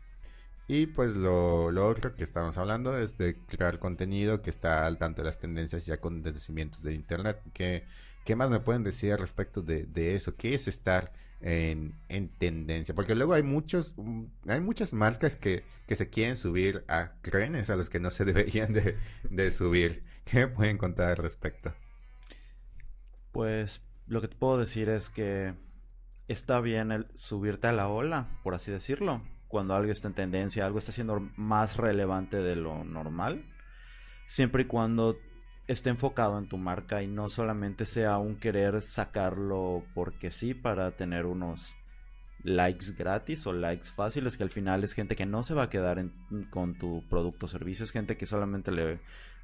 [0.68, 4.98] y pues lo, lo, otro que estamos hablando es de crear contenido que está al
[4.98, 7.86] tanto de las tendencias y acontecimientos de internet que
[8.28, 10.36] ¿qué más me pueden decir al respecto de, de eso?
[10.36, 12.94] ¿Qué es estar en, en, tendencia?
[12.94, 17.70] Porque luego hay muchos, mm, hay muchas marcas que, que se quieren subir a trenes
[17.70, 18.98] a los que no se deberían de,
[19.30, 20.04] de subir.
[20.26, 21.74] ¿Qué me pueden contar al respecto?
[23.38, 25.54] Pues lo que te puedo decir es que
[26.28, 29.22] está bien el subirte a la ola, por así decirlo.
[29.48, 33.46] Cuando algo está en tendencia, algo está siendo más relevante de lo normal.
[34.26, 35.18] Siempre y cuando
[35.68, 40.96] esté enfocado en tu marca y no solamente sea un querer sacarlo porque sí para
[40.96, 41.76] tener unos
[42.42, 45.70] likes gratis o likes fáciles que al final es gente que no se va a
[45.70, 46.04] quedar
[46.50, 49.00] con tu producto o servicio, es gente que solamente le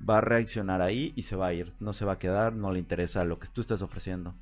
[0.07, 2.71] va a reaccionar ahí y se va a ir, no se va a quedar, no
[2.71, 4.35] le interesa lo que tú estés ofreciendo.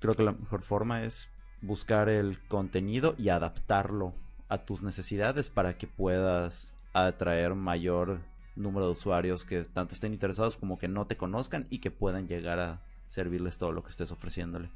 [0.00, 1.28] Creo que la mejor forma es
[1.60, 4.14] buscar el contenido y adaptarlo
[4.48, 8.20] a tus necesidades para que puedas atraer mayor
[8.56, 12.26] número de usuarios que tanto estén interesados como que no te conozcan y que puedan
[12.26, 14.70] llegar a servirles todo lo que estés ofreciéndole.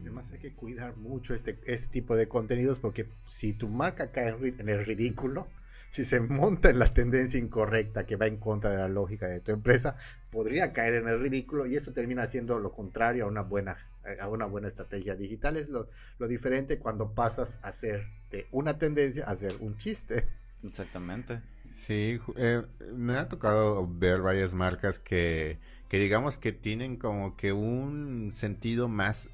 [0.00, 4.28] Además hay que cuidar mucho este, este tipo de contenidos porque si tu marca cae
[4.28, 5.46] en el ridículo,
[5.94, 9.38] si se monta en la tendencia incorrecta que va en contra de la lógica de
[9.38, 9.94] tu empresa,
[10.32, 13.76] podría caer en el ridículo y eso termina siendo lo contrario a una buena,
[14.20, 15.56] a una buena estrategia digital.
[15.56, 20.26] Es lo, lo diferente cuando pasas a ser de una tendencia a ser un chiste.
[20.64, 21.42] Exactamente.
[21.76, 27.52] Sí, eh, me ha tocado ver varias marcas que, que digamos que tienen como que
[27.52, 29.28] un sentido más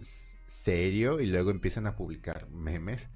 [0.46, 3.09] serio y luego empiezan a publicar memes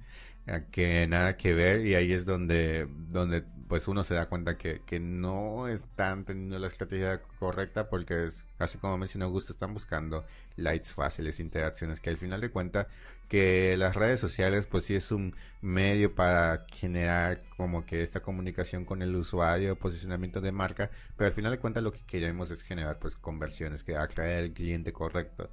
[0.71, 4.81] que nada que ver y ahí es donde, donde pues uno se da cuenta que,
[4.85, 10.23] que no están teniendo la estrategia correcta porque es, así como mencionó Augusto, están buscando
[10.55, 12.87] likes fáciles, interacciones, que al final de cuentas
[13.27, 18.85] que las redes sociales pues sí es un medio para generar como que esta comunicación
[18.85, 22.61] con el usuario, posicionamiento de marca, pero al final de cuentas lo que queremos es
[22.61, 25.49] generar pues conversiones, que atraer al cliente correcto.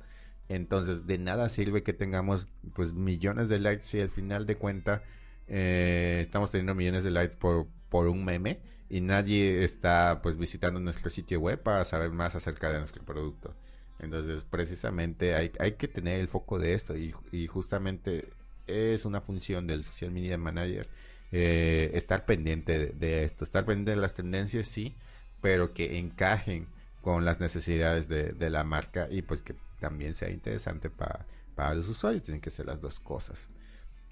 [0.55, 5.03] Entonces, de nada sirve que tengamos pues millones de likes si al final de cuenta
[5.49, 8.61] eh, estamos teniendo millones de likes por, por un meme
[8.91, 13.55] y nadie está pues visitando nuestro sitio web para saber más acerca de nuestro producto.
[14.01, 17.15] Entonces, precisamente hay, hay que tener el foco de esto y,
[17.47, 18.29] justamente
[18.67, 20.87] es una función del social media manager
[21.33, 24.97] eh, estar pendiente de, de, esto, estar pendiente de las tendencias, sí,
[25.41, 26.67] pero que encajen
[27.01, 31.75] con las necesidades de, de la marca y pues que también sea interesante para, para
[31.75, 32.23] los usuarios.
[32.23, 33.49] Tienen que ser las dos cosas.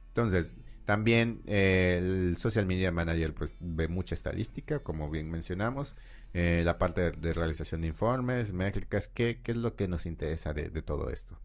[0.08, 5.94] Entonces, también eh, el Social Media Manager pues ve mucha estadística, como bien mencionamos.
[6.34, 10.52] Eh, la parte de, realización de informes, métricas, ¿qué, ¿qué, es lo que nos interesa
[10.52, 11.40] de, de todo esto?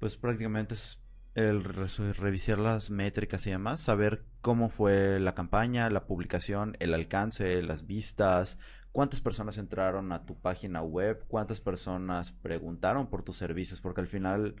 [0.00, 0.98] Pues prácticamente es
[1.34, 7.60] el revisar las métricas y demás, saber cómo fue la campaña, la publicación, el alcance,
[7.62, 8.58] las vistas,
[8.94, 14.06] cuántas personas entraron a tu página web, cuántas personas preguntaron por tus servicios, porque al
[14.06, 14.54] final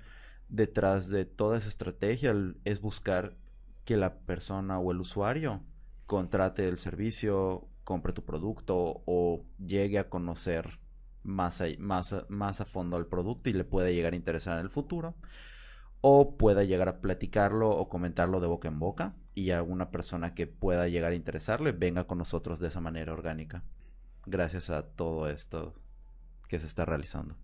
[0.48, 3.36] detrás de toda esa estrategia es buscar
[3.84, 5.62] que la persona o el usuario
[6.06, 10.80] contrate el servicio, compre tu producto o llegue a conocer
[11.22, 14.64] más a, más, más a fondo el producto y le pueda llegar a interesar en
[14.64, 15.14] el futuro
[16.00, 20.34] o pueda llegar a platicarlo o comentarlo de boca en boca y a una persona
[20.34, 23.62] que pueda llegar a interesarle venga con nosotros de esa manera orgánica
[24.26, 25.74] gracias a todo esto
[26.48, 27.36] que se está realizando.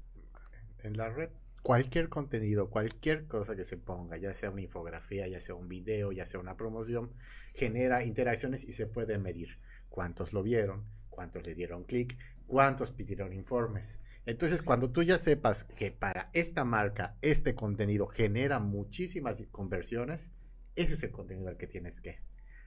[0.82, 1.30] En la red,
[1.62, 6.12] cualquier contenido, cualquier cosa que se ponga, ya sea una infografía, ya sea un video,
[6.12, 7.12] ya sea una promoción,
[7.54, 12.16] genera interacciones y se puede medir cuántos lo vieron, cuántos le dieron clic,
[12.46, 14.00] cuántos pidieron informes.
[14.26, 20.30] Entonces, cuando tú ya sepas que para esta marca este contenido genera muchísimas conversiones,
[20.76, 22.20] ese es el contenido al que tienes que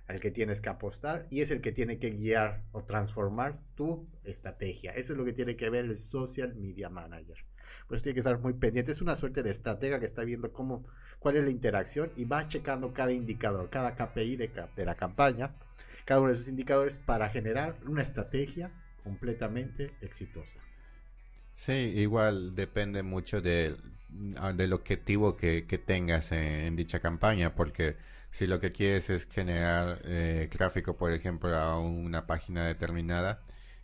[0.07, 4.07] al que tienes que apostar y es el que tiene que guiar o transformar tu
[4.23, 4.91] estrategia.
[4.91, 7.37] Eso es lo que tiene que ver el social media manager.
[7.87, 8.91] Por eso tiene que estar muy pendiente.
[8.91, 10.85] Es una suerte de estratega que está viendo cómo,
[11.19, 15.55] cuál es la interacción y va checando cada indicador, cada KPI de, de la campaña,
[16.05, 18.71] cada uno de esos indicadores para generar una estrategia
[19.03, 20.59] completamente exitosa.
[21.55, 23.75] Sí, igual depende mucho de,
[24.55, 27.95] del objetivo que, tengas en, en dicha campaña, porque
[28.33, 33.41] si lo que quieres es generar eh, tráfico, por ejemplo, a una página determinada,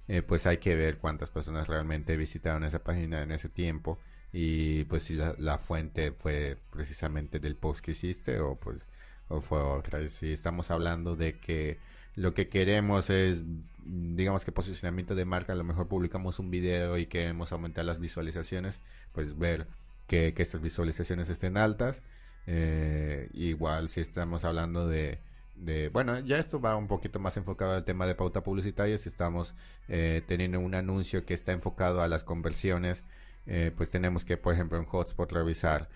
[0.07, 3.99] eh, pues hay que ver cuántas personas realmente visitaron esa página en ese tiempo
[4.33, 8.79] y pues si la, fuente fue precisamente del post que hiciste o pues
[9.27, 10.07] o fue otra.
[10.07, 11.77] Si estamos hablando de que
[12.15, 13.43] lo que queremos es,
[13.85, 17.99] digamos que posicionamiento de marca, a lo mejor publicamos un video y queremos aumentar las
[17.99, 18.81] visualizaciones,
[19.11, 19.67] pues ver
[20.07, 22.01] que, que estas visualizaciones estén altas
[22.47, 25.19] eh, igual si estamos hablando de,
[25.55, 29.09] de, bueno, ya esto va un poquito más enfocado al tema de pauta publicitaria, si
[29.09, 29.55] estamos
[29.87, 33.03] eh, teniendo un anuncio que está enfocado a las conversiones,
[33.45, 35.89] eh, pues tenemos que, por ejemplo, en Hotspot revisar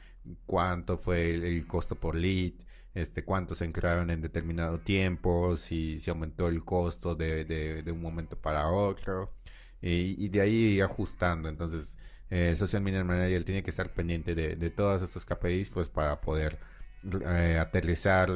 [0.46, 2.54] cuánto fue el, costo por lead,
[2.94, 8.38] este, cuántos entraron en determinado tiempo, si se aumentó el costo de, de, un momento
[8.38, 9.34] para otro,
[9.82, 11.50] y, de ahí ir ajustando.
[11.50, 11.96] Entonces,
[12.34, 16.20] el Social Media Manager tiene que estar pendiente de, de todos estos KPIs, pues para
[16.20, 16.58] poder
[17.30, 18.30] eh, aterrizar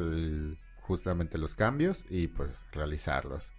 [0.82, 3.52] justamente los cambios y pues realizarlos.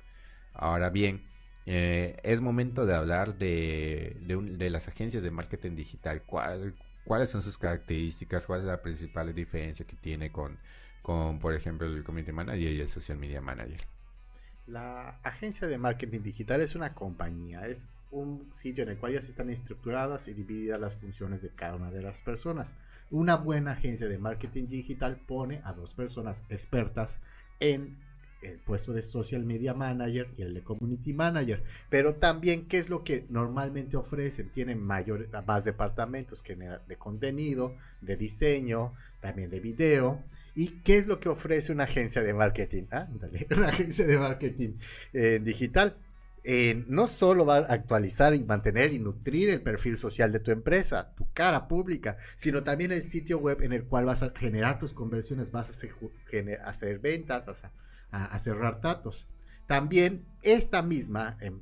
[0.53, 1.27] Ahora bien,
[1.67, 6.23] eh, es momento de hablar de, de, las agencias de marketing digital.
[6.25, 8.47] ¿Cuáles son sus características?
[8.47, 10.59] ¿Cuál es la principal diferencia que tiene con,
[11.03, 13.81] con, por ejemplo, el Community Manager y el Social Media Manager?
[14.67, 19.21] La agencia de marketing digital es una compañía, es un sitio en el cual ya
[19.21, 22.75] se están estructuradas y divididas las funciones de cada una de las personas.
[23.11, 27.21] Una buena agencia de marketing digital pone a dos personas expertas
[27.61, 27.97] en
[28.43, 31.65] el puesto de social media manager y el de community manager.
[31.91, 34.51] Pero también, ¿qué es lo que normalmente ofrecen?
[34.51, 40.23] Tienen mayores, más departamentos que de contenido, de diseño, también de video.
[40.55, 42.85] ¿Y qué es lo que ofrece una agencia de marketing?
[42.91, 43.09] Ah,
[43.57, 44.75] una agencia de marketing
[45.13, 45.97] eh, digital
[46.45, 50.51] eh, no solo va a actualizar y mantener y nutrir el perfil social de tu
[50.51, 54.79] empresa, tu cara pública, sino también el sitio web en el cual vas a generar
[54.79, 55.73] tus conversiones, vas a
[56.65, 57.65] hacer, ventas, vas
[58.11, 59.27] a, cerrar datos.
[59.67, 61.61] También esta misma em,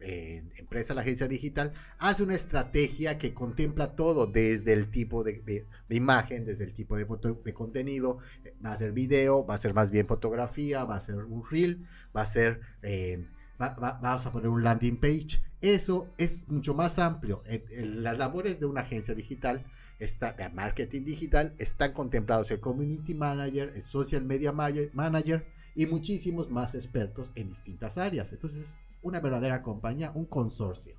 [0.57, 6.45] empresa, la agencia digital, hace una estrategia que contempla todo, desde el tipo de, imagen,
[6.45, 10.07] desde el tipo de, contenido, eh, va a ser video, va a ser más bien
[10.07, 11.85] fotografía, va a ser un reel,
[12.17, 13.27] va a ser eh,
[13.59, 15.41] vamos a poner un landing page.
[15.61, 17.43] Eso es mucho más amplio.
[17.79, 19.65] las labores de una agencia digital,
[19.99, 26.51] está, de marketing digital, están contemplados el community manager, el social media manager y muchísimos
[26.51, 28.33] más expertos en distintas áreas.
[28.33, 30.95] Entonces, una verdadera compañía, un consorcio.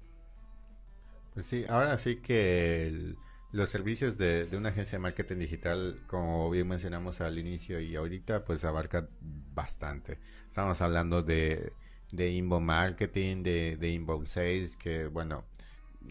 [1.34, 3.16] Pues sí, ahora sí que
[3.52, 7.96] los servicios de, de, una agencia de marketing digital, como bien mencionamos al inicio y
[7.96, 9.08] ahorita, pues abarca
[9.54, 10.20] bastante.
[10.48, 11.74] Estamos hablando de
[12.12, 15.46] de inbound marketing, de, de inbound sales, que bueno,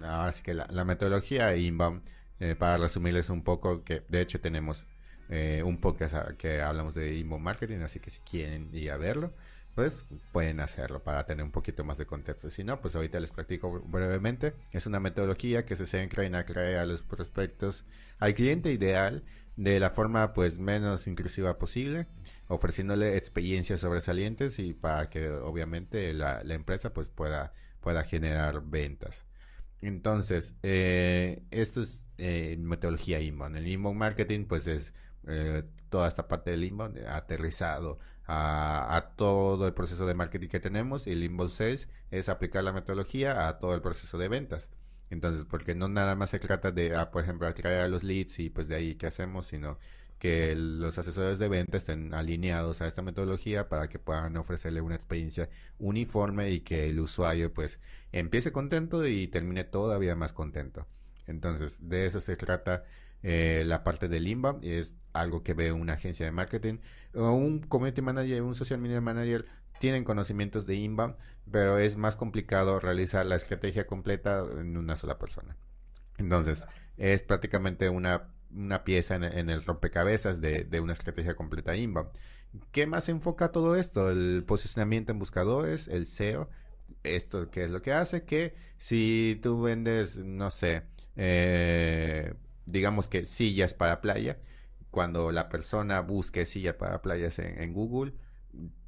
[0.03, 2.03] ahora sí que la, metodología inbound,
[2.41, 4.87] eh, para resumirles un poco, que de hecho tenemos
[5.29, 9.33] eh, un podcast que hablamos de inbound marketing, así que si quieren ir a verlo,
[9.75, 12.49] pues pueden hacerlo para tener un poquito más de contexto.
[12.49, 14.55] Si no, pues ahorita les practico brevemente.
[14.73, 17.85] Es una metodología que se centra en atraer a los prospectos
[18.19, 19.23] al cliente ideal
[19.57, 22.07] de la forma pues menos inclusiva posible,
[22.49, 29.27] ofreciéndole experiencias sobresalientes y para que obviamente la, empresa pues pueda, pueda generar ventas.
[29.81, 33.57] Entonces, eh, esto es eh, metodología inbound.
[33.57, 34.95] El inbound marketing pues es
[35.27, 40.61] eh, toda esta parte del inbound aterrizado a, a, todo el proceso de marketing que
[40.61, 44.71] tenemos y el inbound sales es aplicar la metodología a todo el proceso de ventas.
[45.11, 48.39] Entonces, porque no nada más se trata de, ah, por ejemplo, atraer a los leads
[48.41, 49.79] y pues de ahí qué hacemos, sino
[50.19, 54.95] que los asesores de venta estén alineados a esta metodología para que puedan ofrecerle una
[54.95, 57.81] experiencia uniforme y que el usuario pues
[58.13, 60.87] empiece contento y termine todavía más contento.
[61.27, 62.85] Entonces, de eso se trata
[63.23, 66.79] eh, la parte del inbound es algo que ve una agencia de marketing
[67.15, 69.47] o un community manager, un social media manager
[69.79, 71.17] tienen conocimientos de inbound,
[71.51, 75.57] pero es más complicado realizar la estrategia completa en una sola persona.
[76.19, 82.11] Entonces, es prácticamente una, una pieza en, el rompecabezas de, de, una estrategia completa inbound.
[82.73, 84.11] ¿Qué más enfoca todo esto?
[84.11, 86.49] El posicionamiento en buscadores, el SEO.
[87.03, 90.85] Esto que es lo que hace que si tú vendes, no sé,
[91.17, 92.35] eh,
[92.65, 94.39] digamos que sillas para playa,
[94.91, 98.15] cuando la persona busque sillas para playas en Google,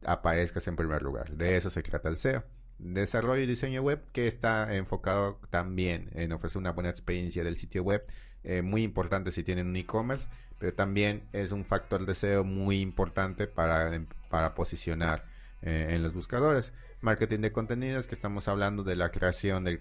[0.05, 1.33] aparezcas en primer lugar.
[1.33, 2.45] De eso se trata el SEO.
[2.79, 7.83] Desarrollo y diseño web que está enfocado también en ofrecer una buena experiencia del sitio
[7.83, 8.05] web.
[8.45, 10.29] Eh, muy importante si tienen un e-commerce,
[10.59, 15.25] pero también es un factor de SEO muy importante para, em, para posicionar
[15.63, 16.73] eh, en los buscadores.
[17.01, 19.81] Marketing de contenidos, que estamos hablando de la creación del,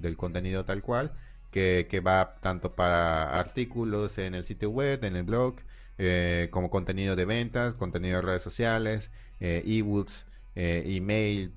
[0.00, 1.12] del contenido tal cual,
[1.50, 5.56] que, que, va tanto para artículos en el sitio web, en el blog,
[5.98, 11.52] eh, como contenido de ventas, contenido de redes sociales, eh, ebooks, eh, email,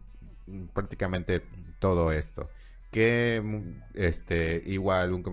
[0.73, 1.43] prácticamente
[1.79, 2.49] todo esto.
[2.91, 5.25] Que mm, este igual un,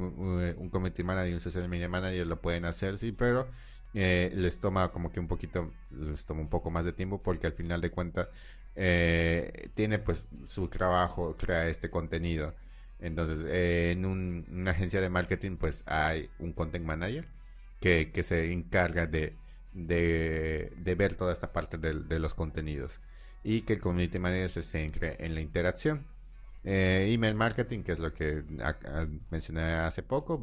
[0.59, 3.49] un community manager y un social media manager lo pueden hacer, sí, pero
[3.95, 7.55] les toma como que un poquito, les toma un poco más de tiempo porque al
[7.55, 8.29] final de cuentas
[9.75, 12.55] tiene pues su trabajo, crea este contenido.
[13.01, 17.27] Entonces, en una agencia de marketing, pues hay un content manager
[17.81, 19.37] que, se encarga de,
[19.73, 23.01] de, ver toda esta parte de, los contenidos
[23.45, 26.07] y que el community manager se centre en la interacción.
[26.65, 28.43] Eh, email marketing, que es lo que
[29.31, 30.43] mencioné hace poco,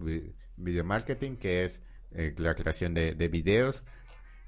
[0.58, 1.82] video marketing, que es
[2.14, 3.84] eh, la creación de, videos,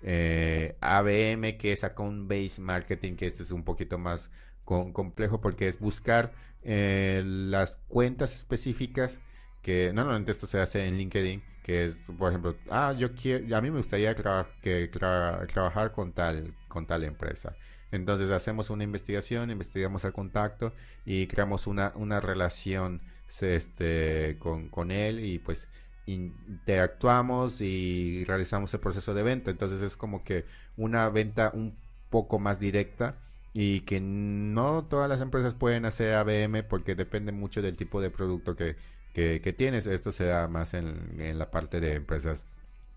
[0.02, 4.32] eh, ABM, que es Account Based Marketing, que este es un poquito más
[4.64, 6.34] complejo porque es buscar
[6.64, 9.22] las cuentas específicas
[9.62, 13.60] que normalmente esto se hace en LinkedIn que es, por ejemplo, ah, yo quiero, a
[13.60, 17.58] mí me gustaría que, trabajar con tal, con tal empresa.
[17.92, 20.74] Entonces hacemos una investigación, investigamos el contacto
[21.06, 23.02] y creamos una, una relación
[23.42, 25.68] este, con, con él y pues
[26.06, 29.52] interactuamos y realizamos el proceso de venta.
[29.52, 30.46] Entonces es como que
[30.78, 31.76] una venta un
[32.10, 33.18] poco más directa
[33.52, 38.10] y que no todas las empresas pueden hacer ABM porque depende mucho del tipo de
[38.10, 38.78] producto que,
[39.18, 39.88] que, tienes.
[39.88, 42.46] Esto se da más en, la parte de empresas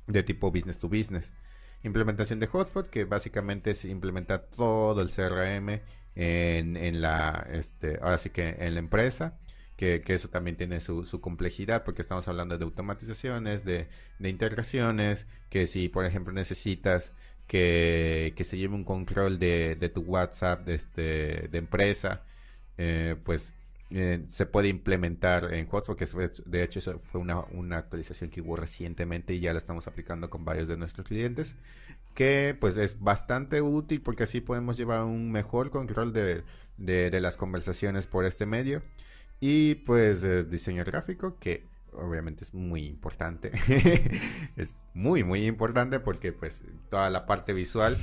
[0.07, 1.33] de tipo business to business.
[1.83, 5.81] Implementación de Hotspot, que básicamente es implementar todo el CRM
[6.15, 9.39] en, en la, este, ahora sí que en la empresa.
[9.77, 15.89] Que, eso también tiene su, complejidad porque estamos hablando de automatizaciones, de, integraciones, que si
[15.89, 17.13] por ejemplo necesitas
[17.47, 22.25] que, se lleve un control de, tu WhatsApp de, este, de empresa,
[22.77, 23.55] eh, pues
[23.93, 26.07] eh, se puede implementar en Hotspot, que
[26.47, 30.45] de hecho eso fue una, actualización que hubo recientemente y ya la estamos aplicando con
[30.45, 31.57] varios de nuestros clientes,
[32.15, 36.45] que pues es bastante útil porque así podemos llevar un mejor control de,
[37.21, 38.83] las conversaciones por este medio.
[39.41, 43.51] Y pues diseño gráfico, que obviamente es muy importante.
[44.57, 47.97] es muy, muy importante porque pues toda la parte visual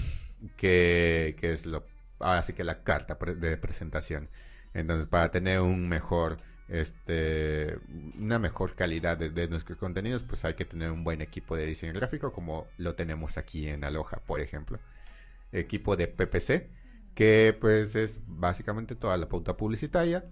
[0.58, 1.86] que, que es lo,
[2.20, 4.30] ahora sí que la carta de presentación.
[4.74, 7.78] Entonces, para tener un mejor, este,
[8.18, 11.94] una mejor calidad de, nuestros contenidos, pues hay que tener un buen equipo de diseño
[11.94, 14.80] gráfico, como lo tenemos aquí en Aloha, por ejemplo.
[15.52, 16.70] Equipo de PPC,
[17.16, 20.26] que pues es básicamente toda la pauta publicitaria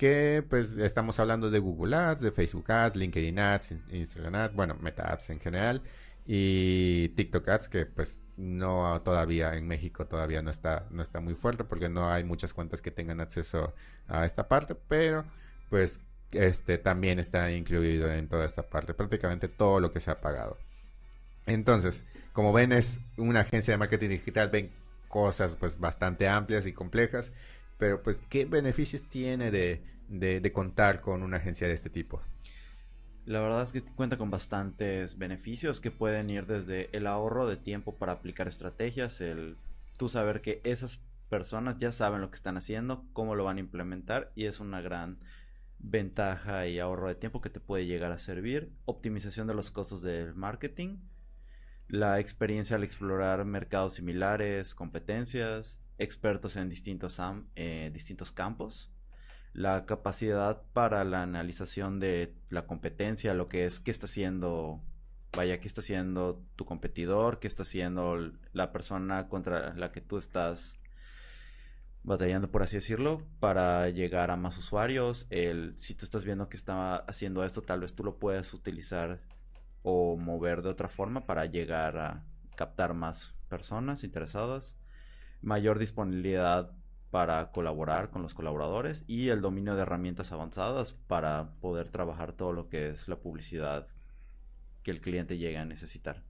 [0.00, 4.74] que pues estamos hablando de Google Ads, de Facebook Ads, LinkedIn Ads, Instagram Ads, bueno,
[4.80, 5.82] Meta Ads en general
[6.26, 11.34] y TikTok Ads que pues no todavía en México todavía no está no está muy
[11.34, 13.74] fuerte porque no hay muchas cuentas que tengan acceso
[14.08, 15.24] a esta parte pero
[15.68, 16.00] pues
[16.32, 20.56] este también está incluido en toda esta parte prácticamente todo lo que se ha pagado.
[21.46, 24.70] Entonces como ven es una agencia de marketing digital ven
[25.08, 27.32] cosas pues bastante amplias y complejas
[27.78, 32.22] pero pues qué beneficios tiene de, de contar con una agencia de este tipo
[33.30, 37.56] la verdad es que cuenta con bastantes beneficios que pueden ir desde el ahorro de
[37.56, 39.56] tiempo para aplicar estrategias, el
[39.96, 43.60] tú saber que esas personas ya saben lo que están haciendo, cómo lo van a
[43.60, 45.20] implementar y es una gran
[45.78, 50.02] ventaja y ahorro de tiempo que te puede llegar a servir, optimización de los costos
[50.02, 50.96] del marketing,
[51.86, 57.20] la experiencia al explorar mercados similares, competencias, expertos en distintos,
[57.54, 58.90] eh, distintos campos,
[59.52, 64.80] la capacidad para la analización de la competencia, lo que es qué está haciendo,
[65.36, 70.18] vaya, qué está haciendo tu competidor, qué está haciendo la persona contra la que tú
[70.18, 70.80] estás
[72.02, 75.26] batallando, por así decirlo, para llegar a más usuarios.
[75.30, 79.20] El, si tú estás viendo que está haciendo esto, tal vez tú lo puedes utilizar
[79.82, 82.24] o mover de otra forma para llegar a
[82.54, 84.76] captar más personas interesadas.
[85.42, 86.72] Mayor disponibilidad
[87.10, 92.52] para colaborar con los colaboradores y el dominio de herramientas avanzadas para poder trabajar todo
[92.52, 93.88] lo que es la publicidad
[94.82, 96.22] que el cliente llegue a necesitar.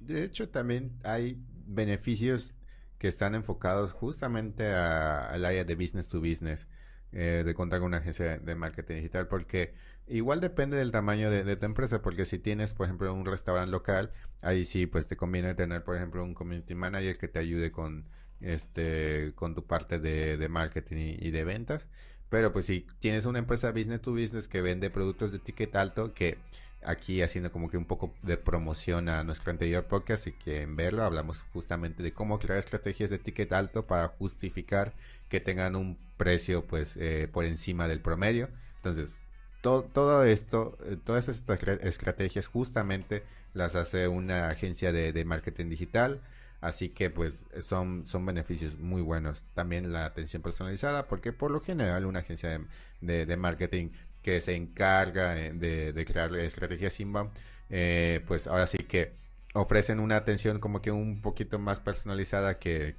[0.00, 2.54] De hecho, también hay beneficios
[2.98, 6.66] que están enfocados justamente al área de business to business,
[7.12, 9.74] eh, de contar con una agencia de marketing digital, porque
[10.08, 13.70] igual depende del tamaño de, de, tu empresa, porque si tienes, por ejemplo, un restaurante
[13.70, 17.70] local, ahí sí, pues te conviene tener, por ejemplo, un community manager que te ayude
[17.70, 18.06] con
[18.42, 21.88] este, con tu parte de, marketing y, de ventas.
[22.28, 26.14] Pero pues si tienes una empresa business to business que vende productos de ticket alto,
[26.14, 26.38] que
[26.84, 30.74] aquí haciendo como que un poco de promoción a nuestro anterior podcast y que en
[30.74, 34.92] verlo hablamos justamente de cómo crear estrategias de ticket alto para justificar
[35.28, 38.48] que tengan un precio pues eh, por encima del promedio.
[38.76, 39.20] Entonces,
[39.60, 43.22] todo esto, eh, todas estas estrategias justamente
[43.54, 46.20] las hace una agencia de marketing digital
[46.62, 49.44] Así que pues son, son beneficios muy buenos.
[49.52, 52.64] También la atención personalizada, porque por lo general una agencia
[53.00, 53.90] de, marketing
[54.22, 57.32] que se encarga eh, de, crear estrategias inbound,
[57.68, 59.12] eh, pues ahora sí que
[59.54, 62.94] ofrecen una atención como que un poquito más personalizada que,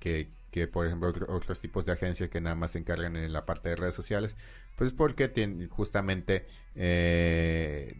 [0.51, 3.69] que, por ejemplo otros tipos de agencias que nada más se encargan en la parte
[3.69, 4.35] de redes sociales,
[4.75, 7.95] pues porque tienen, justamente eh,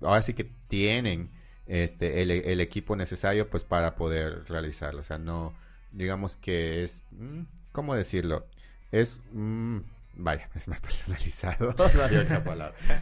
[0.00, 5.00] ahora sí que tienen este, el, equipo necesario pues para poder realizarlo.
[5.00, 5.54] O sea, no,
[5.92, 7.42] digamos que es, mm,
[7.72, 8.46] ¿cómo decirlo?
[8.90, 9.78] Es, mm,
[10.14, 11.74] vaya, es más personalizado,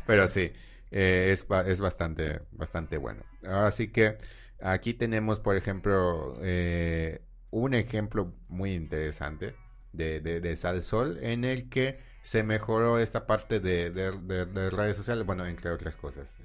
[0.07, 0.53] pero sí,
[0.91, 3.23] eh, es, es bastante, bastante bueno.
[3.45, 4.19] Así que
[4.61, 9.55] aquí tenemos, por ejemplo, eh, un ejemplo muy interesante
[9.93, 15.25] de, de, de Salsol en el que se mejoró esta parte de, de, redes sociales,
[15.25, 16.39] bueno, entre otras cosas.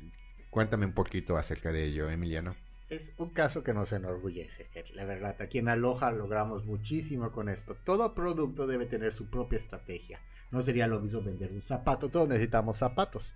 [0.55, 2.55] Cuéntame un poquito acerca de ello, Emiliano.
[2.89, 5.35] Es un caso que nos enorgullece, la verdad.
[5.41, 7.75] Aquí en Aloha logramos muchísimo con esto.
[7.83, 10.21] Todo producto debe tener su propia estrategia.
[10.51, 13.33] No sería lo mismo vender un zapato, todos necesitamos zapatos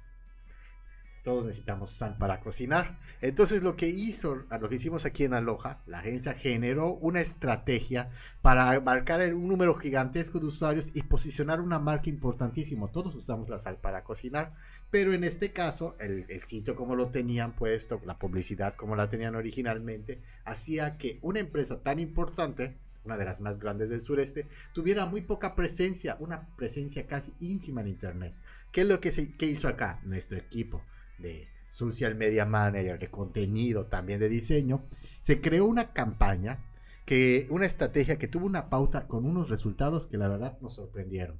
[1.23, 2.97] todos necesitamos sal para cocinar.
[3.21, 8.09] Entonces lo que hizo, lo que hicimos aquí en Aloha, la agencia generó una estrategia
[8.41, 12.91] para abarcar un número gigantesco de usuarios y posicionar una marca importantísima.
[12.91, 14.53] Todos usamos la sal para cocinar,
[14.89, 19.35] pero en este caso el, sitio como lo tenían puesto, la publicidad como la tenían
[19.35, 25.05] originalmente, hacía que una empresa tan importante una de las más grandes del sureste, tuviera
[25.05, 28.33] muy poca presencia, una presencia casi ínfima en Internet.
[28.71, 30.83] ¿Qué es lo que, se, que hizo acá nuestro equipo?
[31.19, 34.83] De social media manager, de contenido, también de diseño,
[35.21, 36.59] se creó una campaña,
[37.05, 41.39] que, una estrategia que tuvo una pauta con unos resultados que la verdad nos sorprendieron.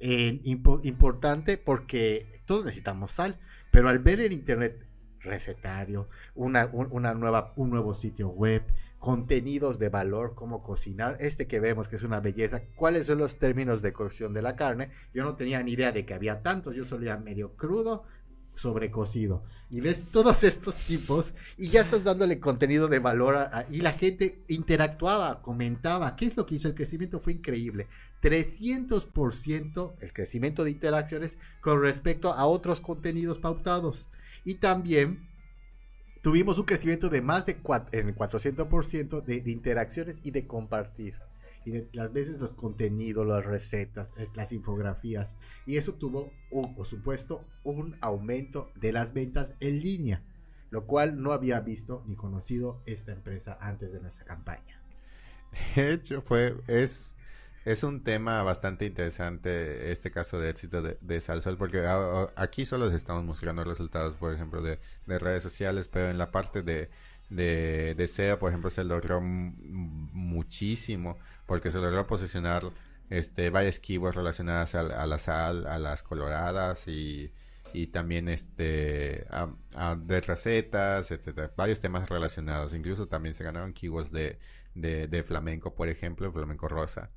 [0.00, 3.38] importante porque todos necesitamos sal,
[3.70, 4.86] pero al ver en internet
[5.20, 8.62] recetario, una, una nueva, un nuevo sitio web,
[9.02, 13.36] contenidos de valor, cómo cocinar, este que vemos que es una belleza, cuáles son los
[13.36, 14.90] términos de cocción de la carne.
[15.12, 18.04] Yo no tenía ni idea de que había tantos, yo solía medio crudo,
[18.54, 19.42] sobrecocido.
[19.70, 24.42] Y ves todos estos tipos y ya estás dándole contenido de valor y la gente
[24.48, 26.14] interactuaba, comentaba.
[26.16, 26.68] ¿Qué es lo que hizo?
[26.68, 27.88] El crecimiento fue increíble.
[28.22, 34.08] 300% el crecimiento de interacciones con respecto a otros contenidos pautados.
[34.44, 35.28] Y también
[36.20, 37.52] tuvimos un crecimiento de más de
[37.92, 41.14] en 400% de interacciones y de compartir
[41.64, 45.36] y las veces los contenidos, las recetas, las infografías.
[45.66, 50.22] Y eso tuvo, por supuesto, un aumento de las ventas en línea,
[50.70, 54.82] lo cual no había visto ni conocido esta empresa antes de nuestra campaña.
[55.76, 57.14] De hecho, fue, es,
[57.64, 61.84] es un tema bastante interesante este caso de éxito de, de Salsol, porque
[62.36, 66.90] aquí solo estamos mostrando resultados, por ejemplo, de redes sociales, pero en la parte de
[67.34, 72.64] de, de SEO, por ejemplo, se logró muchísimo porque se logró posicionar
[73.10, 77.32] este, varias keywords relacionadas a, la sal, a las coloradas y,
[77.72, 82.74] y también este a, de recetas, etcétera, varios temas relacionados.
[82.74, 84.38] Incluso también se ganaron keywords de,
[84.74, 87.10] de, de flamenco, por ejemplo, flamenco rosa,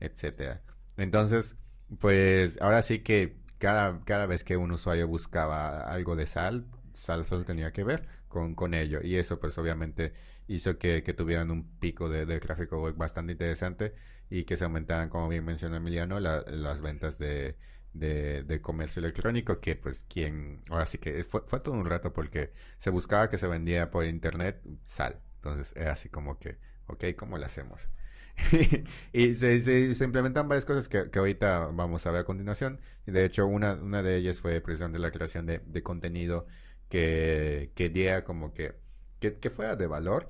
[0.00, 0.62] etcétera.
[0.96, 1.56] Entonces,
[1.98, 7.24] pues ahora sí que cada, cada vez que un usuario buscaba algo de sal, sal
[7.26, 9.00] solo tenía que ver con, con ello.
[9.02, 10.12] Y eso pues obviamente
[10.48, 13.94] hizo que, que tuvieran un pico de, de, tráfico web bastante interesante
[14.30, 17.56] y que se aumentaran, como bien mencionó Emiliano, las ventas de,
[17.92, 22.52] de, comercio electrónico, que pues quien, ahora sí que fue, fue todo un rato porque
[22.78, 25.20] se buscaba que se vendía por internet sal.
[25.36, 27.88] Entonces era así como que, ok, ¿cómo lo hacemos?
[29.12, 29.60] y se,
[29.94, 32.80] se, implementan varias cosas que, que, ahorita vamos a ver a continuación.
[33.06, 36.46] De hecho, una, una de ellas fue precisamente la creación de, de contenido
[36.92, 38.74] que, que diera como que,
[39.18, 40.28] que, fuera de valor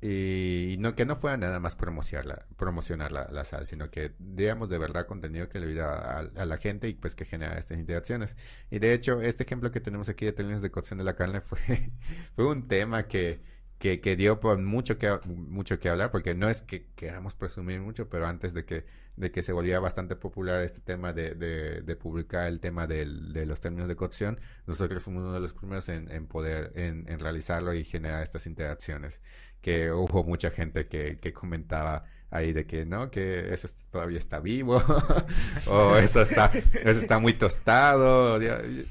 [0.00, 4.78] y no que no fuera nada más promocionar promocionar la, sal, sino que digamos de
[4.78, 8.36] verdad contenido que le diera a, la gente y pues que genera estas interacciones.
[8.70, 11.40] Y de hecho, este ejemplo que tenemos aquí de términos de cocción de la carne
[11.40, 11.58] fue,
[12.36, 13.42] fue un tema que,
[13.80, 17.80] que, que, dio por mucho que, mucho que hablar, porque no es que queramos presumir
[17.80, 18.84] mucho, pero antes de que
[19.16, 23.06] de que se volvía bastante popular este tema de, de, publicar el tema de
[23.46, 27.84] los términos de cocción, nosotros fuimos uno de los primeros en, poder en, realizarlo y
[27.84, 29.20] generar estas interacciones.
[29.60, 34.40] Que hubo mucha gente que, que comentaba ahí de que no, que eso todavía está
[34.40, 34.82] vivo,
[35.68, 38.40] o eso está, eso está muy tostado.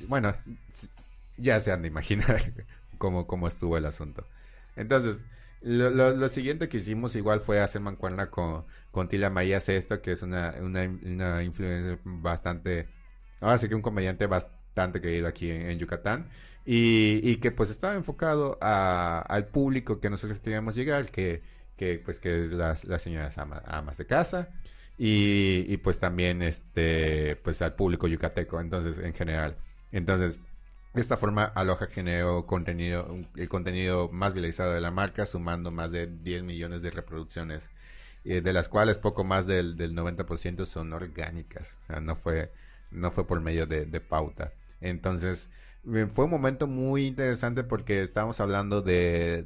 [0.07, 0.34] Bueno,
[1.38, 2.53] ya se han de imaginar
[2.97, 4.26] cómo, cómo estuvo el asunto.
[4.78, 5.26] Entonces,
[5.64, 10.11] lo, lo, siguiente que hicimos igual fue hacer mancuerna con, con Tila Maía esto que
[10.11, 12.89] es una, una, una influencer bastante,
[13.39, 16.30] ahora sí que un comediante bastante querido aquí en, Yucatán.
[16.66, 21.41] Y, y, que pues estaba enfocado a, al público que nosotros queríamos llegar, que,
[21.78, 24.49] que pues que es las, las señoras amas de casa.
[24.97, 29.57] Y, y, pues también este pues al público yucateco entonces en general
[29.91, 30.39] entonces
[30.93, 35.91] de esta forma, Aloha generó contenido, el contenido más viralizado de la marca, sumando más
[35.91, 37.71] de 10 millones de reproducciones,
[38.25, 41.75] eh, de las cuales poco más del, del 90% son orgánicas.
[41.83, 42.51] O sea, no fue,
[42.91, 44.53] no fue por medio de, pauta.
[44.81, 45.49] Entonces,
[46.11, 49.43] fue un momento muy interesante porque estábamos hablando de,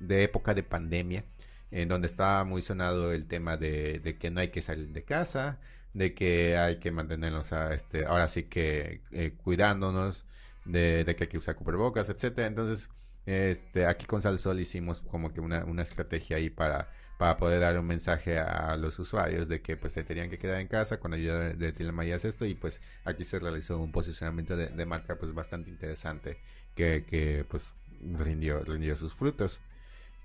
[0.00, 1.24] de, época de pandemia,
[1.70, 5.60] en donde estaba muy sonado el tema de, que no hay que salir de casa,
[5.94, 10.26] de que hay que mantenernos a, este, ahora sí que eh, cuidándonos,
[10.64, 12.46] de, que hay que usar cubrebocas, etcétera.
[12.46, 12.90] Entonces,
[13.26, 16.88] este, aquí con Salsol hicimos como que una, una estrategia ahí para
[17.22, 20.60] para poder dar un mensaje a los usuarios de que pues se tenían que quedar
[20.60, 24.86] en casa con ayuda de, de esto y pues aquí se realizó un posicionamiento de,
[24.86, 26.38] marca pues bastante interesante
[26.74, 27.74] que, que pues
[28.18, 29.60] rindió, rindió sus frutos.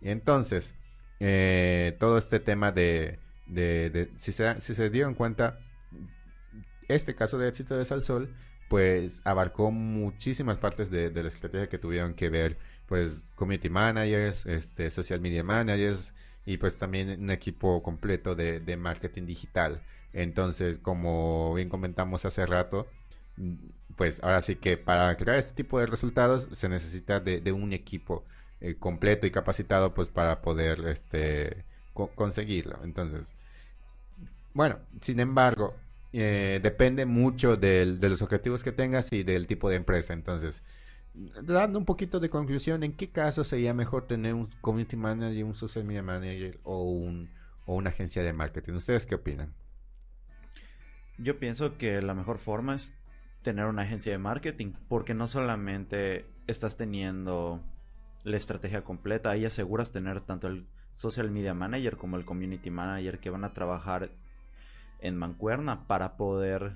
[0.01, 0.73] Y entonces,
[1.19, 5.59] eh, todo este tema de, de, si, se, si se dieron cuenta,
[6.87, 8.33] este caso de éxito de Salsol
[8.67, 12.57] pues abarcó muchísimas partes de, de la estrategia que tuvieron que ver
[12.87, 16.13] pues community managers, este, social media managers,
[16.45, 19.81] y pues también un equipo completo de, marketing digital.
[20.13, 22.87] Entonces, como bien comentamos hace rato,
[23.97, 28.23] pues ahora sí que para crear este tipo de resultados se necesita de, un equipo
[28.61, 32.79] eh, completo y capacitado pues para poder este conseguirlo.
[32.83, 33.35] Entonces,
[34.53, 35.75] bueno, sin embargo,
[36.13, 40.13] eh, depende mucho de los objetivos que tengas y del tipo de empresa.
[40.13, 40.63] Entonces,
[41.43, 45.55] dando un poquito de conclusión, ¿en qué caso sería mejor tener un community manager, un
[45.55, 47.29] social media manager o, un,
[47.65, 48.73] o una agencia de marketing?
[48.73, 49.53] ¿Ustedes qué opinan?
[51.17, 52.93] Yo pienso que la mejor forma es
[53.41, 57.63] tener una agencia de marketing, porque no solamente estás teniendo
[58.23, 63.19] la estrategia completa, ahí aseguras tener tanto el social media manager como el community manager
[63.19, 64.11] que van a trabajar
[64.99, 66.75] en mancuerna para poder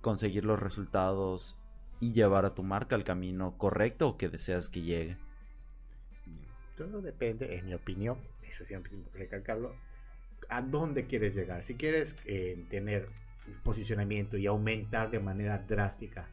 [0.00, 1.56] conseguir los resultados
[2.00, 5.16] y llevar a tu marca al camino correcto que deseas que llegue.
[6.76, 9.74] Todo depende, en mi opinión, eso siempre es recalcarlo,
[10.48, 11.62] a dónde quieres llegar.
[11.62, 13.08] Si quieres eh, tener
[13.62, 16.28] posicionamiento y aumentar de manera drástica,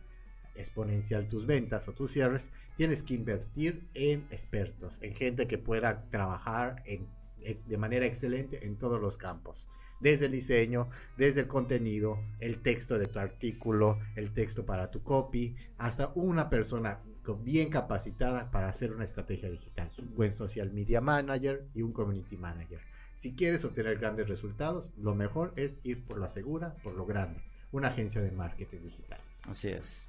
[0.55, 6.09] exponencial tus ventas o tus cierres, tienes que invertir en expertos, en gente que pueda
[6.09, 9.69] trabajar de manera excelente en todos los campos
[10.01, 15.03] desde el diseño, desde el contenido, el texto de tu artículo, el texto para tu
[15.03, 16.99] copy, hasta una persona
[17.43, 22.37] bien capacitada para hacer una estrategia digital, un buen social media manager y un community
[22.37, 22.79] manager.
[23.15, 27.41] Si quieres obtener grandes resultados, lo mejor es ir por la segura, por lo grande,
[27.71, 29.19] una agencia de marketing digital.
[29.47, 30.07] Así es.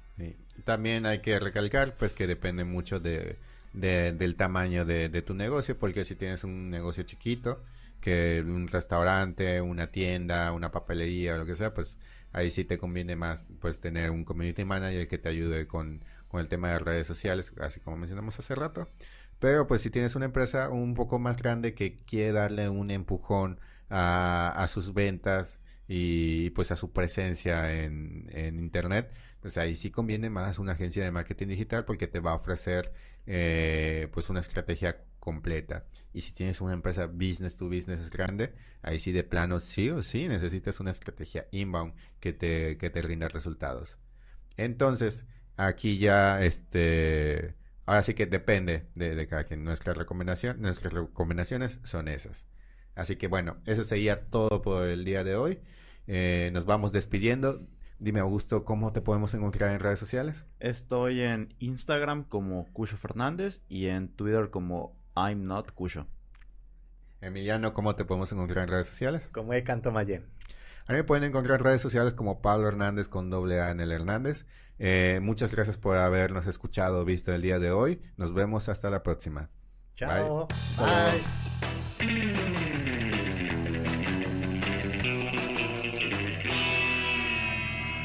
[0.65, 3.37] También hay que recalcar pues que depende mucho de,
[3.73, 7.63] del tamaño de, de tu negocio, porque si tienes un negocio chiquito,
[8.03, 11.97] que un restaurante, una tienda, una papelería o lo que sea, pues
[12.33, 16.47] ahí sí te conviene más pues tener un community manager que te ayude con, el
[16.49, 18.89] tema de redes sociales, así como mencionamos hace rato.
[19.39, 23.59] Pero pues si tienes una empresa un poco más grande que quiere darle un empujón
[23.89, 29.91] a, a sus ventas y pues a su presencia en, en, internet, pues ahí sí
[29.91, 32.91] conviene más una agencia de marketing digital porque te va a ofrecer
[33.27, 35.85] eh, pues una estrategia completa.
[36.11, 40.03] Y si tienes una empresa business to business grande, ahí sí de plano sí o
[40.03, 43.99] sí necesitas una estrategia inbound que te, que te rinda resultados.
[44.57, 47.55] Entonces, aquí ya, este,
[47.85, 49.63] ahora sí que depende de, cada quien.
[49.63, 52.45] Nuestra recomendación, nuestras recomendaciones son esas.
[52.93, 55.61] Así que bueno, eso sería todo por el día de hoy.
[56.05, 57.65] Eh, nos vamos despidiendo.
[57.97, 60.45] Dime, Augusto, ¿cómo te podemos encontrar en redes sociales?
[60.59, 66.07] Estoy en Instagram como Cucho Fernández y en Twitter como I'm not Cucho.
[67.21, 69.29] Emiliano, ¿cómo te podemos encontrar en redes sociales?
[69.31, 70.25] Como Canto Mayen.
[70.85, 73.79] A mí me pueden encontrar en redes sociales como Pablo Hernández con doble A en
[73.79, 74.45] el Hernández.
[74.79, 78.01] Eh, muchas gracias por habernos escuchado o visto el día de hoy.
[78.17, 79.49] Nos vemos hasta la próxima.
[79.95, 80.47] Chao.
[81.99, 82.82] Bye.